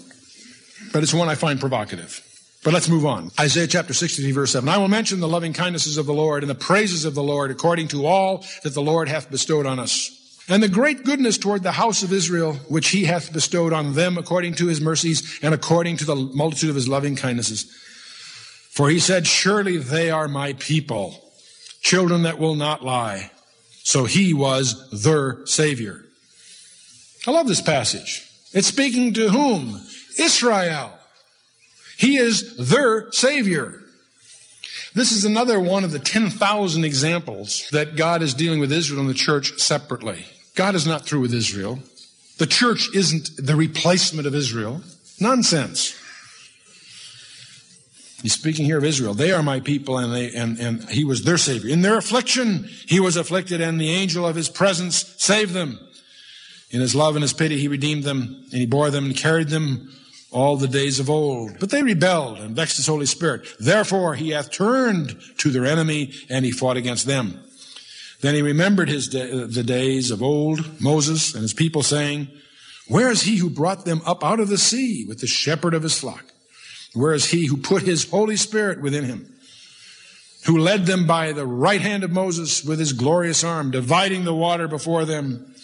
but 0.92 1.02
it's 1.02 1.12
one 1.12 1.28
I 1.28 1.34
find 1.34 1.60
provocative. 1.60 2.26
But 2.64 2.72
let's 2.72 2.88
move 2.88 3.04
on. 3.04 3.30
Isaiah 3.38 3.66
chapter 3.66 3.92
63 3.92 4.32
verse 4.32 4.52
7. 4.52 4.68
I 4.68 4.78
will 4.78 4.88
mention 4.88 5.20
the 5.20 5.28
loving 5.28 5.52
kindnesses 5.52 5.98
of 5.98 6.06
the 6.06 6.14
Lord 6.14 6.44
and 6.44 6.50
the 6.50 6.54
praises 6.54 7.04
of 7.04 7.14
the 7.14 7.22
Lord 7.22 7.50
according 7.50 7.88
to 7.88 8.06
all 8.06 8.44
that 8.62 8.74
the 8.74 8.82
Lord 8.82 9.08
hath 9.08 9.30
bestowed 9.30 9.66
on 9.66 9.80
us 9.80 10.21
and 10.48 10.62
the 10.62 10.68
great 10.68 11.04
goodness 11.04 11.38
toward 11.38 11.62
the 11.62 11.72
house 11.72 12.02
of 12.02 12.12
Israel, 12.12 12.54
which 12.68 12.88
he 12.88 13.04
hath 13.04 13.32
bestowed 13.32 13.72
on 13.72 13.94
them 13.94 14.18
according 14.18 14.54
to 14.54 14.66
his 14.66 14.80
mercies 14.80 15.38
and 15.42 15.54
according 15.54 15.98
to 15.98 16.04
the 16.04 16.16
multitude 16.16 16.70
of 16.70 16.76
his 16.76 16.88
loving 16.88 17.16
kindnesses. 17.16 17.64
For 18.70 18.88
he 18.88 18.98
said, 18.98 19.26
Surely 19.26 19.76
they 19.78 20.10
are 20.10 20.28
my 20.28 20.54
people, 20.54 21.22
children 21.80 22.22
that 22.22 22.38
will 22.38 22.54
not 22.54 22.84
lie. 22.84 23.30
So 23.84 24.04
he 24.04 24.32
was 24.32 24.90
their 24.90 25.44
Savior. 25.46 26.04
I 27.26 27.30
love 27.30 27.46
this 27.46 27.60
passage. 27.60 28.26
It's 28.52 28.68
speaking 28.68 29.14
to 29.14 29.28
whom? 29.28 29.80
Israel. 30.18 30.92
He 31.98 32.16
is 32.16 32.56
their 32.56 33.10
Savior. 33.12 33.78
This 34.94 35.12
is 35.12 35.24
another 35.24 35.58
one 35.58 35.84
of 35.84 35.92
the 35.92 35.98
10,000 35.98 36.84
examples 36.84 37.68
that 37.70 37.96
God 37.96 38.22
is 38.22 38.34
dealing 38.34 38.60
with 38.60 38.72
Israel 38.72 39.00
and 39.00 39.08
the 39.08 39.14
church 39.14 39.58
separately. 39.58 40.26
God 40.54 40.74
is 40.74 40.86
not 40.86 41.06
through 41.06 41.20
with 41.20 41.34
Israel. 41.34 41.78
The 42.38 42.46
church 42.46 42.88
isn't 42.94 43.30
the 43.38 43.56
replacement 43.56 44.26
of 44.26 44.34
Israel. 44.34 44.82
Nonsense. 45.20 45.98
He's 48.22 48.34
speaking 48.34 48.64
here 48.64 48.78
of 48.78 48.84
Israel. 48.84 49.14
They 49.14 49.32
are 49.32 49.42
my 49.42 49.58
people, 49.60 49.98
and, 49.98 50.14
they, 50.14 50.32
and, 50.32 50.58
and 50.58 50.88
he 50.88 51.04
was 51.04 51.24
their 51.24 51.38
Savior. 51.38 51.70
In 51.70 51.82
their 51.82 51.98
affliction, 51.98 52.68
he 52.86 53.00
was 53.00 53.16
afflicted, 53.16 53.60
and 53.60 53.80
the 53.80 53.90
angel 53.90 54.26
of 54.26 54.36
his 54.36 54.48
presence 54.48 55.14
saved 55.18 55.52
them. 55.52 55.80
In 56.70 56.80
his 56.80 56.94
love 56.94 57.16
and 57.16 57.22
his 57.22 57.32
pity, 57.32 57.58
he 57.58 57.68
redeemed 57.68 58.04
them, 58.04 58.44
and 58.50 58.60
he 58.60 58.66
bore 58.66 58.90
them 58.90 59.06
and 59.06 59.16
carried 59.16 59.48
them 59.48 59.92
all 60.30 60.56
the 60.56 60.68
days 60.68 61.00
of 61.00 61.10
old. 61.10 61.58
But 61.58 61.70
they 61.70 61.82
rebelled 61.82 62.38
and 62.38 62.54
vexed 62.54 62.76
his 62.76 62.86
Holy 62.86 63.06
Spirit. 63.06 63.46
Therefore, 63.58 64.14
he 64.14 64.30
hath 64.30 64.50
turned 64.50 65.20
to 65.38 65.50
their 65.50 65.66
enemy, 65.66 66.12
and 66.30 66.44
he 66.44 66.52
fought 66.52 66.76
against 66.76 67.06
them. 67.06 67.42
Then 68.22 68.34
he 68.34 68.42
remembered 68.42 68.88
his 68.88 69.08
da- 69.08 69.46
the 69.46 69.64
days 69.64 70.10
of 70.10 70.22
old, 70.22 70.80
Moses 70.80 71.34
and 71.34 71.42
his 71.42 71.52
people, 71.52 71.82
saying, 71.82 72.28
Where 72.88 73.10
is 73.10 73.22
he 73.22 73.36
who 73.36 73.50
brought 73.50 73.84
them 73.84 74.00
up 74.06 74.24
out 74.24 74.40
of 74.40 74.48
the 74.48 74.58
sea 74.58 75.04
with 75.06 75.20
the 75.20 75.26
shepherd 75.26 75.74
of 75.74 75.82
his 75.82 75.98
flock? 75.98 76.24
Where 76.94 77.12
is 77.12 77.26
he 77.26 77.46
who 77.46 77.56
put 77.56 77.82
his 77.82 78.08
Holy 78.08 78.36
Spirit 78.36 78.80
within 78.80 79.04
him? 79.04 79.28
Who 80.46 80.58
led 80.58 80.86
them 80.86 81.06
by 81.06 81.32
the 81.32 81.46
right 81.46 81.80
hand 81.80 82.04
of 82.04 82.10
Moses 82.10 82.64
with 82.64 82.78
his 82.78 82.92
glorious 82.92 83.44
arm, 83.44 83.70
dividing 83.70 84.24
the 84.24 84.34
water 84.34 84.68
before 84.68 85.04
them 85.04 85.54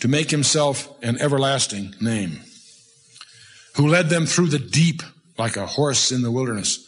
to 0.00 0.08
make 0.08 0.30
himself 0.30 0.92
an 1.02 1.18
everlasting 1.20 1.94
name. 2.00 2.40
Who 3.76 3.88
led 3.88 4.08
them 4.08 4.26
through 4.26 4.48
the 4.48 4.58
deep 4.58 5.02
like 5.38 5.56
a 5.56 5.66
horse 5.66 6.12
in 6.12 6.22
the 6.22 6.30
wilderness, 6.30 6.86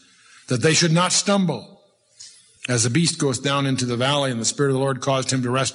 that 0.49 0.63
they 0.63 0.73
should 0.73 0.93
not 0.93 1.13
stumble. 1.13 1.78
As 2.69 2.85
the 2.85 2.91
beast 2.91 3.19
goeth 3.19 3.43
down 3.43 3.65
into 3.67 3.87
the 3.87 3.97
valley 3.97 4.31
and 4.31 4.41
the 4.41 4.45
Spirit 4.45 4.69
of 4.69 4.75
the 4.75 4.81
Lord 4.81 5.01
caused 5.01 5.33
him 5.33 5.43
to 5.43 5.51
rest, 5.51 5.75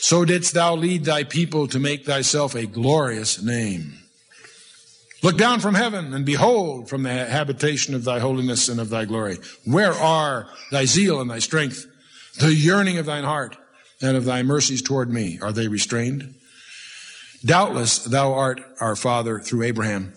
so 0.00 0.24
didst 0.24 0.54
thou 0.54 0.74
lead 0.74 1.04
thy 1.04 1.22
people 1.22 1.68
to 1.68 1.78
make 1.78 2.06
thyself 2.06 2.54
a 2.54 2.66
glorious 2.66 3.42
name. 3.42 3.98
Look 5.22 5.36
down 5.36 5.60
from 5.60 5.74
heaven 5.74 6.14
and 6.14 6.24
behold 6.24 6.88
from 6.88 7.02
the 7.02 7.10
habitation 7.10 7.94
of 7.94 8.04
thy 8.04 8.20
holiness 8.20 8.70
and 8.70 8.80
of 8.80 8.88
thy 8.88 9.04
glory. 9.04 9.36
Where 9.66 9.92
are 9.92 10.48
thy 10.72 10.86
zeal 10.86 11.20
and 11.20 11.30
thy 11.30 11.40
strength, 11.40 11.86
the 12.38 12.54
yearning 12.54 12.96
of 12.96 13.04
thine 13.04 13.24
heart 13.24 13.58
and 14.00 14.16
of 14.16 14.24
thy 14.24 14.42
mercies 14.42 14.80
toward 14.80 15.10
me? 15.10 15.38
Are 15.42 15.52
they 15.52 15.68
restrained? 15.68 16.34
Doubtless 17.44 17.98
thou 17.98 18.32
art 18.32 18.62
our 18.80 18.96
father 18.96 19.40
through 19.40 19.64
Abraham. 19.64 20.14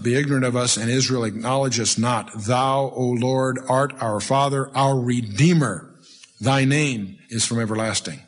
Be 0.00 0.14
ignorant 0.14 0.44
of 0.44 0.56
us 0.56 0.76
and 0.76 0.90
Israel 0.90 1.24
acknowledge 1.24 1.78
us 1.78 1.98
not. 1.98 2.30
Thou, 2.34 2.92
O 2.94 3.04
Lord, 3.04 3.58
art 3.68 3.94
our 4.00 4.20
father, 4.20 4.70
our 4.74 4.98
redeemer. 4.98 5.94
Thy 6.40 6.64
name 6.64 7.18
is 7.28 7.44
from 7.44 7.60
everlasting. 7.60 8.20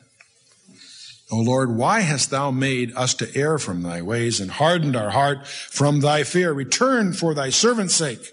O 1.31 1.37
Lord, 1.37 1.75
why 1.75 2.01
hast 2.01 2.29
thou 2.29 2.51
made 2.51 2.93
us 2.95 3.15
to 3.15 3.35
err 3.35 3.57
from 3.57 3.81
thy 3.81 4.01
ways 4.01 4.39
and 4.39 4.51
hardened 4.51 4.95
our 4.95 5.09
heart 5.09 5.47
from 5.47 6.01
thy 6.01 6.23
fear? 6.23 6.53
Return 6.53 7.13
for 7.13 7.33
thy 7.33 7.49
servant's 7.49 7.95
sake 7.95 8.31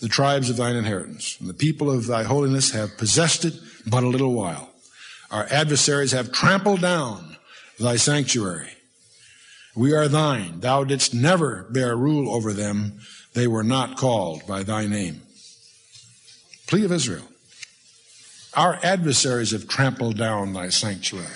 the 0.00 0.08
tribes 0.08 0.48
of 0.48 0.56
thine 0.56 0.76
inheritance. 0.76 1.36
And 1.40 1.48
the 1.48 1.54
people 1.54 1.90
of 1.90 2.06
thy 2.06 2.22
holiness 2.24 2.70
have 2.70 2.96
possessed 2.96 3.44
it 3.44 3.54
but 3.86 4.02
a 4.02 4.08
little 4.08 4.32
while. 4.32 4.70
Our 5.30 5.46
adversaries 5.50 6.12
have 6.12 6.32
trampled 6.32 6.80
down 6.80 7.36
thy 7.78 7.96
sanctuary. 7.96 8.70
We 9.74 9.92
are 9.92 10.08
thine. 10.08 10.60
Thou 10.60 10.84
didst 10.84 11.14
never 11.14 11.66
bear 11.70 11.96
rule 11.96 12.34
over 12.34 12.52
them. 12.52 13.00
They 13.34 13.46
were 13.46 13.62
not 13.62 13.96
called 13.96 14.46
by 14.46 14.62
thy 14.62 14.86
name. 14.86 15.22
Plea 16.66 16.84
of 16.84 16.92
Israel. 16.92 17.26
Our 18.54 18.80
adversaries 18.82 19.52
have 19.52 19.68
trampled 19.68 20.16
down 20.16 20.52
thy 20.52 20.70
sanctuary. 20.70 21.26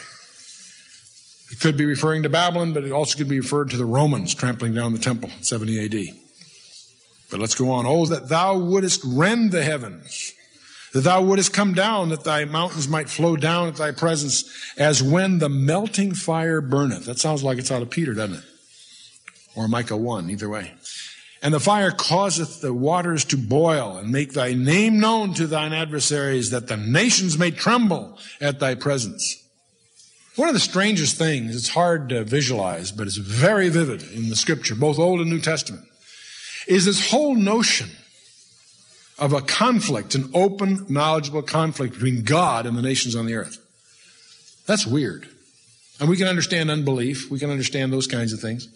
It 1.53 1.61
could 1.61 1.77
be 1.77 1.85
referring 1.85 2.25
to 2.25 2.29
Babylon, 2.29 2.73
but 2.73 2.83
it 2.83 2.91
also 2.91 3.17
could 3.17 3.29
be 3.29 3.39
referred 3.39 3.71
to 3.71 3.77
the 3.77 3.85
Romans 3.85 4.35
trampling 4.35 4.75
down 4.75 4.93
the 4.93 4.99
temple, 4.99 5.31
70 5.41 5.85
AD. 5.85 6.17
But 7.31 7.39
let's 7.39 7.55
go 7.55 7.71
on. 7.71 7.87
Oh, 7.87 8.07
that 8.07 8.29
thou 8.29 8.59
wouldest 8.59 9.03
rend 9.05 9.53
the 9.53 9.63
heavens, 9.63 10.33
that 10.95 11.03
thou 11.03 11.21
wouldest 11.21 11.53
come 11.53 11.75
down, 11.75 12.09
that 12.11 12.23
thy 12.23 12.45
mountains 12.45 12.89
might 12.89 13.11
flow 13.11 13.37
down 13.37 13.67
at 13.67 13.75
thy 13.75 13.91
presence, 13.91 14.45
as 14.79 15.03
when 15.03 15.41
the 15.41 15.49
melting 15.49 16.15
fire 16.15 16.61
burneth. 16.61 17.05
That 17.07 17.19
sounds 17.19 17.43
like 17.43 17.59
it's 17.59 17.73
out 17.73 17.83
of 17.83 17.91
Peter, 17.91 18.15
doesn't 18.15 18.37
it? 18.37 18.45
Or 19.57 19.67
Micah 19.67 19.97
1, 19.97 20.31
either 20.31 20.49
way. 20.49 20.73
And 21.43 21.53
the 21.53 21.61
fire 21.61 21.91
causeth 21.91 22.61
the 22.61 22.73
waters 22.73 23.25
to 23.27 23.37
boil, 23.37 23.97
and 23.97 24.11
make 24.11 24.33
thy 24.33 24.55
name 24.55 25.01
known 25.01 25.35
to 25.35 25.49
thine 25.49 25.73
adversaries, 25.73 26.51
that 26.51 26.69
the 26.69 26.77
nations 26.77 27.37
may 27.37 27.51
tremble 27.51 28.17
at 28.41 28.61
thy 28.61 28.77
presence. 28.77 29.43
One 30.37 30.49
of 30.49 30.55
the 30.55 30.61
strangest 30.61 31.19
things, 31.19 31.57
it's 31.57 31.69
hard 31.71 32.09
to 32.11 32.23
visualize, 32.23 32.93
but 32.93 33.09
it's 33.09 33.17
very 33.17 33.69
vivid 33.69 34.03
in 34.13 34.29
the 34.29 34.37
scripture, 34.37 34.77
both 34.77 35.01
Old 35.01 35.21
and 35.21 35.29
New 35.29 35.41
Testament, 35.41 35.85
is 36.69 36.85
this 36.85 37.11
whole 37.11 37.35
notion 37.35 37.91
of 39.19 39.33
a 39.33 39.41
conflict, 39.41 40.15
an 40.15 40.31
open, 40.35 40.87
knowledgeable 40.89 41.43
conflict 41.43 41.95
between 41.95 42.23
God 42.23 42.67
and 42.67 42.77
the 42.77 42.83
nations 42.83 43.15
on 43.15 43.27
the 43.27 43.35
earth. 43.35 43.59
That's 44.67 44.87
weird. 44.87 45.29
And 46.01 46.09
we 46.09 46.17
can 46.17 46.27
understand 46.27 46.71
unbelief. 46.71 47.31
We 47.31 47.39
can 47.39 47.51
understand 47.51 47.93
those 47.93 48.07
kinds 48.07 48.33
of 48.33 48.41
things. 48.41 48.69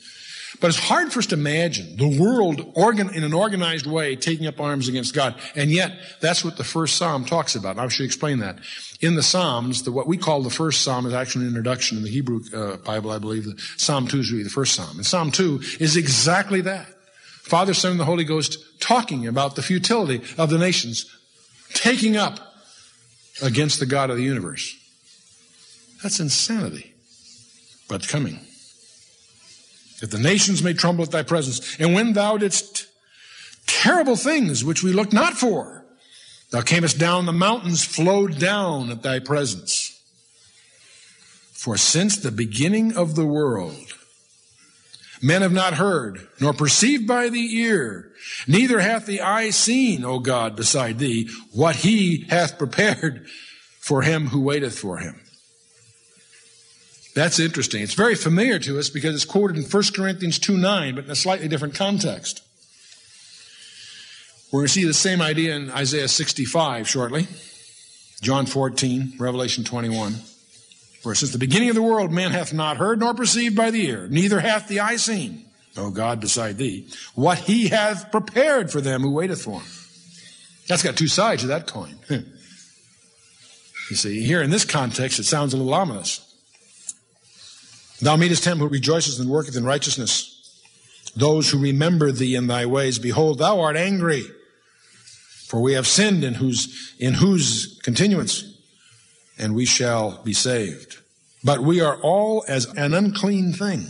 But 0.60 0.68
it's 0.68 0.78
hard 0.78 1.12
for 1.12 1.18
us 1.18 1.26
to 1.26 1.34
imagine 1.34 1.96
the 1.96 2.18
world 2.20 2.72
organ, 2.74 3.14
in 3.14 3.22
an 3.22 3.34
organized 3.34 3.86
way 3.86 4.16
taking 4.16 4.46
up 4.46 4.60
arms 4.60 4.88
against 4.88 5.14
God. 5.14 5.34
And 5.54 5.70
yet, 5.70 5.92
that's 6.20 6.44
what 6.44 6.56
the 6.56 6.64
first 6.64 6.96
Psalm 6.96 7.24
talks 7.24 7.54
about. 7.54 7.72
And 7.72 7.80
I 7.80 7.88
should 7.88 8.06
explain 8.06 8.38
that. 8.38 8.58
In 9.00 9.14
the 9.14 9.22
Psalms, 9.22 9.82
the, 9.82 9.92
what 9.92 10.06
we 10.06 10.16
call 10.16 10.42
the 10.42 10.50
first 10.50 10.82
Psalm 10.82 11.06
is 11.06 11.12
actually 11.12 11.44
an 11.44 11.48
introduction 11.48 11.98
in 11.98 12.04
the 12.04 12.10
Hebrew 12.10 12.40
uh, 12.54 12.76
Bible, 12.78 13.10
I 13.10 13.18
believe. 13.18 13.46
Psalm 13.76 14.08
2 14.08 14.18
is 14.18 14.32
really 14.32 14.44
the 14.44 14.50
first 14.50 14.74
Psalm. 14.74 14.96
And 14.96 15.06
Psalm 15.06 15.30
2 15.30 15.60
is 15.80 15.96
exactly 15.96 16.62
that. 16.62 16.88
Father, 17.48 17.74
Son, 17.74 17.92
and 17.92 18.00
the 18.00 18.04
Holy 18.04 18.24
Ghost 18.24 18.58
talking 18.78 19.26
about 19.26 19.56
the 19.56 19.62
futility 19.62 20.22
of 20.36 20.50
the 20.50 20.58
nations 20.58 21.06
taking 21.72 22.16
up 22.16 22.38
against 23.42 23.80
the 23.80 23.86
God 23.86 24.10
of 24.10 24.16
the 24.16 24.22
universe. 24.22 24.76
That's 26.02 26.20
insanity. 26.20 26.92
But 27.88 28.06
coming 28.06 28.40
that 30.00 30.10
the 30.10 30.18
nations 30.18 30.62
may 30.62 30.74
tremble 30.74 31.04
at 31.04 31.10
thy 31.10 31.22
presence. 31.22 31.78
And 31.80 31.94
when 31.94 32.12
thou 32.12 32.36
didst 32.36 32.86
terrible 33.66 34.16
things 34.16 34.64
which 34.64 34.82
we 34.82 34.92
looked 34.92 35.12
not 35.12 35.34
for, 35.34 35.84
thou 36.50 36.60
camest 36.60 36.98
down, 36.98 37.26
the 37.26 37.32
mountains 37.32 37.84
flowed 37.84 38.38
down 38.38 38.90
at 38.90 39.02
thy 39.02 39.18
presence. 39.18 40.00
For 41.52 41.76
since 41.76 42.16
the 42.16 42.30
beginning 42.30 42.96
of 42.96 43.16
the 43.16 43.26
world, 43.26 43.94
men 45.22 45.42
have 45.42 45.52
not 45.52 45.74
heard, 45.74 46.26
nor 46.40 46.52
perceived 46.52 47.06
by 47.06 47.28
the 47.28 47.56
ear, 47.58 48.10
neither 48.46 48.80
hath 48.80 49.06
the 49.06 49.20
eye 49.20 49.50
seen, 49.50 50.04
O 50.04 50.18
God, 50.18 50.56
beside 50.56 50.98
thee, 50.98 51.28
what 51.52 51.76
he 51.76 52.26
hath 52.28 52.58
prepared 52.58 53.26
for 53.78 54.02
him 54.02 54.28
who 54.28 54.40
waiteth 54.40 54.78
for 54.78 54.98
him. 54.98 55.20
That's 57.14 57.40
interesting. 57.40 57.82
It's 57.82 57.94
very 57.94 58.14
familiar 58.14 58.58
to 58.60 58.78
us 58.78 58.90
because 58.90 59.14
it's 59.14 59.24
quoted 59.24 59.56
in 59.56 59.64
1 59.64 59.82
Corinthians 59.94 60.38
2 60.38 60.56
9, 60.56 60.94
but 60.94 61.04
in 61.04 61.10
a 61.10 61.16
slightly 61.16 61.48
different 61.48 61.74
context. 61.74 62.42
We're 64.52 64.60
going 64.60 64.68
to 64.68 64.72
see 64.72 64.84
the 64.84 64.94
same 64.94 65.20
idea 65.20 65.56
in 65.56 65.70
Isaiah 65.70 66.08
65 66.08 66.88
shortly, 66.88 67.26
John 68.22 68.46
14, 68.46 69.14
Revelation 69.18 69.64
21. 69.64 70.14
For 71.02 71.14
since 71.14 71.32
the 71.32 71.38
beginning 71.38 71.68
of 71.68 71.76
the 71.76 71.82
world, 71.82 72.10
man 72.10 72.32
hath 72.32 72.52
not 72.52 72.76
heard 72.76 72.98
nor 72.98 73.14
perceived 73.14 73.54
by 73.54 73.70
the 73.70 73.86
ear, 73.86 74.08
neither 74.08 74.40
hath 74.40 74.66
the 74.66 74.80
eye 74.80 74.96
seen, 74.96 75.44
O 75.76 75.90
God 75.90 76.20
beside 76.20 76.58
thee, 76.58 76.88
what 77.14 77.38
he 77.38 77.68
hath 77.68 78.10
prepared 78.10 78.72
for 78.72 78.80
them 78.80 79.02
who 79.02 79.12
waiteth 79.12 79.42
for 79.42 79.60
him. 79.60 79.70
That's 80.66 80.82
got 80.82 80.96
two 80.96 81.08
sides 81.08 81.42
of 81.42 81.48
that 81.48 81.66
coin. 81.66 81.98
you 82.10 83.96
see, 83.96 84.22
here 84.24 84.42
in 84.42 84.50
this 84.50 84.64
context, 84.64 85.18
it 85.18 85.24
sounds 85.24 85.54
a 85.54 85.56
little 85.56 85.72
ominous. 85.72 86.24
Thou 88.00 88.16
meetest 88.16 88.44
him 88.44 88.58
who 88.58 88.68
rejoices 88.68 89.18
and 89.18 89.30
worketh 89.30 89.56
in 89.56 89.64
righteousness. 89.64 90.34
Those 91.16 91.50
who 91.50 91.58
remember 91.58 92.12
thee 92.12 92.34
in 92.34 92.46
thy 92.46 92.66
ways, 92.66 92.98
behold, 92.98 93.38
thou 93.38 93.60
art 93.60 93.76
angry. 93.76 94.24
For 95.46 95.60
we 95.60 95.72
have 95.72 95.86
sinned 95.86 96.22
in 96.22 96.34
whose, 96.34 96.94
in 96.98 97.14
whose 97.14 97.80
continuance, 97.82 98.57
and 99.38 99.54
we 99.54 99.64
shall 99.64 100.22
be 100.22 100.32
saved. 100.32 100.98
But 101.44 101.60
we 101.60 101.80
are 101.80 101.96
all 102.00 102.44
as 102.48 102.66
an 102.76 102.94
unclean 102.94 103.52
thing. 103.52 103.86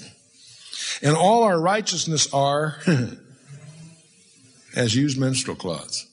And 1.03 1.17
all 1.17 1.43
our 1.45 1.61
righteousness 1.61 2.33
are 2.33 2.77
as 4.77 4.95
used 4.95 5.19
menstrual 5.19 5.57
cloths. 5.57 6.07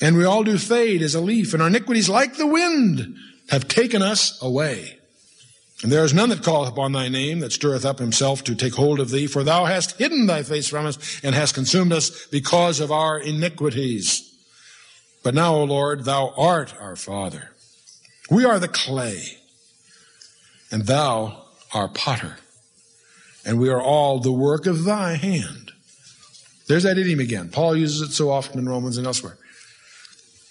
And 0.00 0.16
we 0.16 0.24
all 0.24 0.42
do 0.42 0.58
fade 0.58 1.02
as 1.02 1.14
a 1.14 1.20
leaf, 1.20 1.52
and 1.52 1.62
our 1.62 1.68
iniquities, 1.68 2.08
like 2.08 2.36
the 2.36 2.46
wind, 2.46 3.16
have 3.50 3.68
taken 3.68 4.02
us 4.02 4.42
away. 4.42 4.98
And 5.82 5.92
there 5.92 6.04
is 6.04 6.14
none 6.14 6.28
that 6.30 6.44
calleth 6.44 6.70
upon 6.70 6.92
thy 6.92 7.08
name 7.08 7.40
that 7.40 7.52
stirreth 7.52 7.84
up 7.84 7.98
himself 7.98 8.42
to 8.44 8.54
take 8.54 8.74
hold 8.74 9.00
of 9.00 9.10
thee, 9.10 9.26
for 9.26 9.44
thou 9.44 9.64
hast 9.64 9.98
hidden 9.98 10.26
thy 10.26 10.42
face 10.42 10.68
from 10.68 10.86
us 10.86 11.20
and 11.22 11.34
hast 11.34 11.54
consumed 11.54 11.92
us 11.92 12.26
because 12.26 12.80
of 12.80 12.90
our 12.90 13.18
iniquities. 13.18 14.31
But 15.22 15.34
now, 15.34 15.54
O 15.54 15.64
Lord, 15.64 16.04
thou 16.04 16.34
art 16.36 16.74
our 16.80 16.96
Father. 16.96 17.50
We 18.30 18.44
are 18.44 18.58
the 18.58 18.68
clay, 18.68 19.38
and 20.70 20.86
thou 20.86 21.44
our 21.74 21.88
potter, 21.88 22.36
and 23.44 23.60
we 23.60 23.68
are 23.68 23.80
all 23.80 24.18
the 24.18 24.32
work 24.32 24.66
of 24.66 24.84
thy 24.84 25.14
hand. 25.14 25.72
There's 26.66 26.84
that 26.84 26.98
idiom 26.98 27.20
again. 27.20 27.50
Paul 27.50 27.76
uses 27.76 28.00
it 28.08 28.12
so 28.12 28.30
often 28.30 28.58
in 28.58 28.68
Romans 28.68 28.96
and 28.96 29.06
elsewhere. 29.06 29.36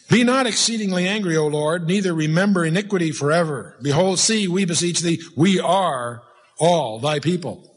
Be 0.09 0.23
not 0.23 0.45
exceedingly 0.45 1.07
angry, 1.07 1.37
O 1.37 1.47
Lord, 1.47 1.87
neither 1.87 2.13
remember 2.13 2.65
iniquity 2.65 3.11
forever. 3.11 3.77
Behold, 3.81 4.19
see, 4.19 4.47
we 4.47 4.65
beseech 4.65 4.99
thee, 4.99 5.21
we 5.37 5.59
are 5.59 6.21
all 6.59 6.99
thy 6.99 7.19
people. 7.19 7.70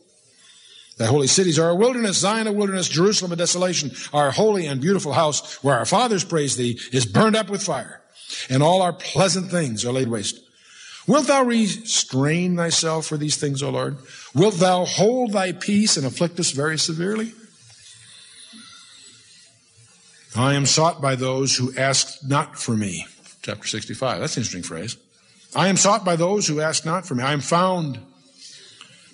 Thy 0.97 1.07
holy 1.07 1.27
cities 1.27 1.59
are 1.59 1.71
a 1.71 1.75
wilderness, 1.75 2.19
Zion 2.19 2.47
a 2.47 2.53
wilderness, 2.53 2.89
Jerusalem 2.89 3.33
a 3.33 3.37
desolation. 3.37 3.91
Our 4.13 4.31
holy 4.31 4.67
and 4.67 4.81
beautiful 4.81 5.13
house, 5.13 5.63
where 5.63 5.77
our 5.77 5.87
fathers 5.87 6.25
praise 6.25 6.57
thee, 6.57 6.79
is 6.93 7.05
burned 7.05 7.35
up 7.35 7.51
with 7.51 7.63
fire, 7.63 8.01
and 8.49 8.63
all 8.63 8.81
our 8.81 8.93
pleasant 8.93 9.51
things 9.51 9.85
are 9.85 9.93
laid 9.93 10.09
waste. 10.09 10.41
Wilt 11.07 11.27
thou 11.27 11.43
restrain 11.43 12.57
thyself 12.57 13.07
for 13.07 13.17
these 13.17 13.37
things, 13.37 13.63
O 13.63 13.71
Lord? 13.71 13.99
Wilt 14.35 14.55
thou 14.55 14.85
hold 14.85 15.33
thy 15.33 15.53
peace 15.53 15.97
and 15.97 16.07
afflict 16.07 16.39
us 16.41 16.53
very 16.53 16.79
severely? 16.79 17.33
I 20.37 20.55
am 20.55 20.67
sought 20.67 21.01
by 21.01 21.15
those 21.15 21.57
who 21.57 21.75
ask 21.77 22.25
not 22.27 22.59
for 22.59 22.77
me. 22.77 23.07
Chapter 23.43 23.67
65. 23.69 24.21
That's 24.21 24.37
an 24.37 24.41
interesting 24.41 24.63
phrase. 24.63 24.97
I 25.55 25.69
am 25.69 25.77
sought 25.77 26.05
by 26.05 26.17
those 26.17 26.47
who 26.49 26.61
ask 26.61 26.85
not 26.85 27.07
for 27.07 27.15
me. 27.15 27.23
I 27.23 27.33
am 27.33 27.41
found 27.41 28.01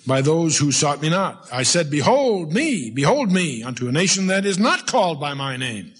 by 0.05 0.21
those 0.21 0.57
who 0.57 0.71
sought 0.71 1.01
me 1.01 1.09
not. 1.09 1.47
I 1.51 1.63
said, 1.63 1.91
Behold 1.91 2.53
me, 2.53 2.89
behold 2.89 3.31
me, 3.31 3.63
unto 3.63 3.87
a 3.87 3.91
nation 3.91 4.27
that 4.27 4.45
is 4.45 4.57
not 4.57 4.87
called 4.87 5.19
by 5.19 5.33
my 5.33 5.57
name. 5.57 5.93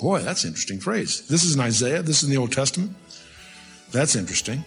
Boy, 0.00 0.20
that's 0.20 0.44
an 0.44 0.48
interesting 0.48 0.80
phrase. 0.80 1.26
This 1.28 1.44
is 1.44 1.54
in 1.54 1.60
Isaiah, 1.60 2.02
this 2.02 2.22
is 2.22 2.28
in 2.28 2.34
the 2.34 2.40
Old 2.40 2.52
Testament. 2.52 2.96
That's 3.92 4.16
interesting. 4.16 4.64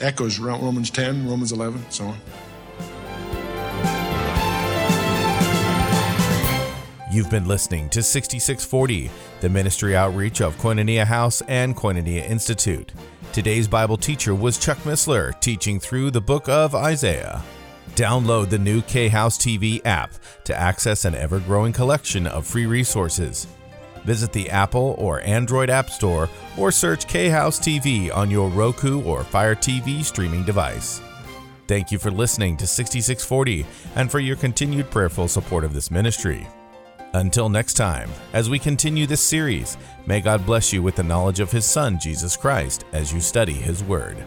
Echoes 0.00 0.38
Romans 0.38 0.90
10, 0.90 1.28
Romans 1.28 1.52
11, 1.52 1.86
so 1.90 2.04
on. 2.06 2.18
You've 7.10 7.30
been 7.30 7.48
listening 7.48 7.88
to 7.90 8.02
6640, 8.02 9.10
the 9.40 9.48
ministry 9.48 9.96
outreach 9.96 10.42
of 10.42 10.58
Koinonia 10.58 11.06
House 11.06 11.40
and 11.48 11.74
Koinonia 11.74 12.28
Institute. 12.28 12.92
Today's 13.32 13.68
Bible 13.68 13.96
teacher 13.96 14.34
was 14.34 14.58
Chuck 14.58 14.76
Missler, 14.78 15.38
teaching 15.40 15.80
through 15.80 16.10
the 16.10 16.20
book 16.20 16.46
of 16.46 16.74
Isaiah. 16.74 17.42
Download 17.96 18.50
the 18.50 18.58
new 18.58 18.82
K 18.82 19.08
House 19.08 19.38
TV 19.38 19.80
app 19.86 20.12
to 20.44 20.54
access 20.54 21.06
an 21.06 21.14
ever 21.14 21.40
growing 21.40 21.72
collection 21.72 22.26
of 22.26 22.46
free 22.46 22.66
resources. 22.66 23.46
Visit 24.04 24.34
the 24.34 24.50
Apple 24.50 24.94
or 24.98 25.22
Android 25.22 25.70
App 25.70 25.88
Store 25.88 26.28
or 26.58 26.70
search 26.70 27.08
K 27.08 27.30
House 27.30 27.58
TV 27.58 28.14
on 28.14 28.30
your 28.30 28.50
Roku 28.50 29.02
or 29.02 29.24
Fire 29.24 29.54
TV 29.54 30.04
streaming 30.04 30.44
device. 30.44 31.00
Thank 31.68 31.90
you 31.90 31.98
for 31.98 32.10
listening 32.10 32.58
to 32.58 32.66
6640 32.66 33.64
and 33.94 34.10
for 34.10 34.20
your 34.20 34.36
continued 34.36 34.90
prayerful 34.90 35.26
support 35.26 35.64
of 35.64 35.72
this 35.72 35.90
ministry. 35.90 36.46
Until 37.14 37.48
next 37.48 37.74
time, 37.74 38.10
as 38.34 38.50
we 38.50 38.58
continue 38.58 39.06
this 39.06 39.22
series, 39.22 39.78
may 40.04 40.20
God 40.20 40.44
bless 40.44 40.70
you 40.70 40.82
with 40.82 40.96
the 40.96 41.02
knowledge 41.02 41.40
of 41.40 41.50
His 41.50 41.64
Son, 41.64 41.98
Jesus 41.98 42.36
Christ, 42.36 42.84
as 42.92 43.10
you 43.10 43.22
study 43.22 43.54
His 43.54 43.82
Word. 43.82 44.22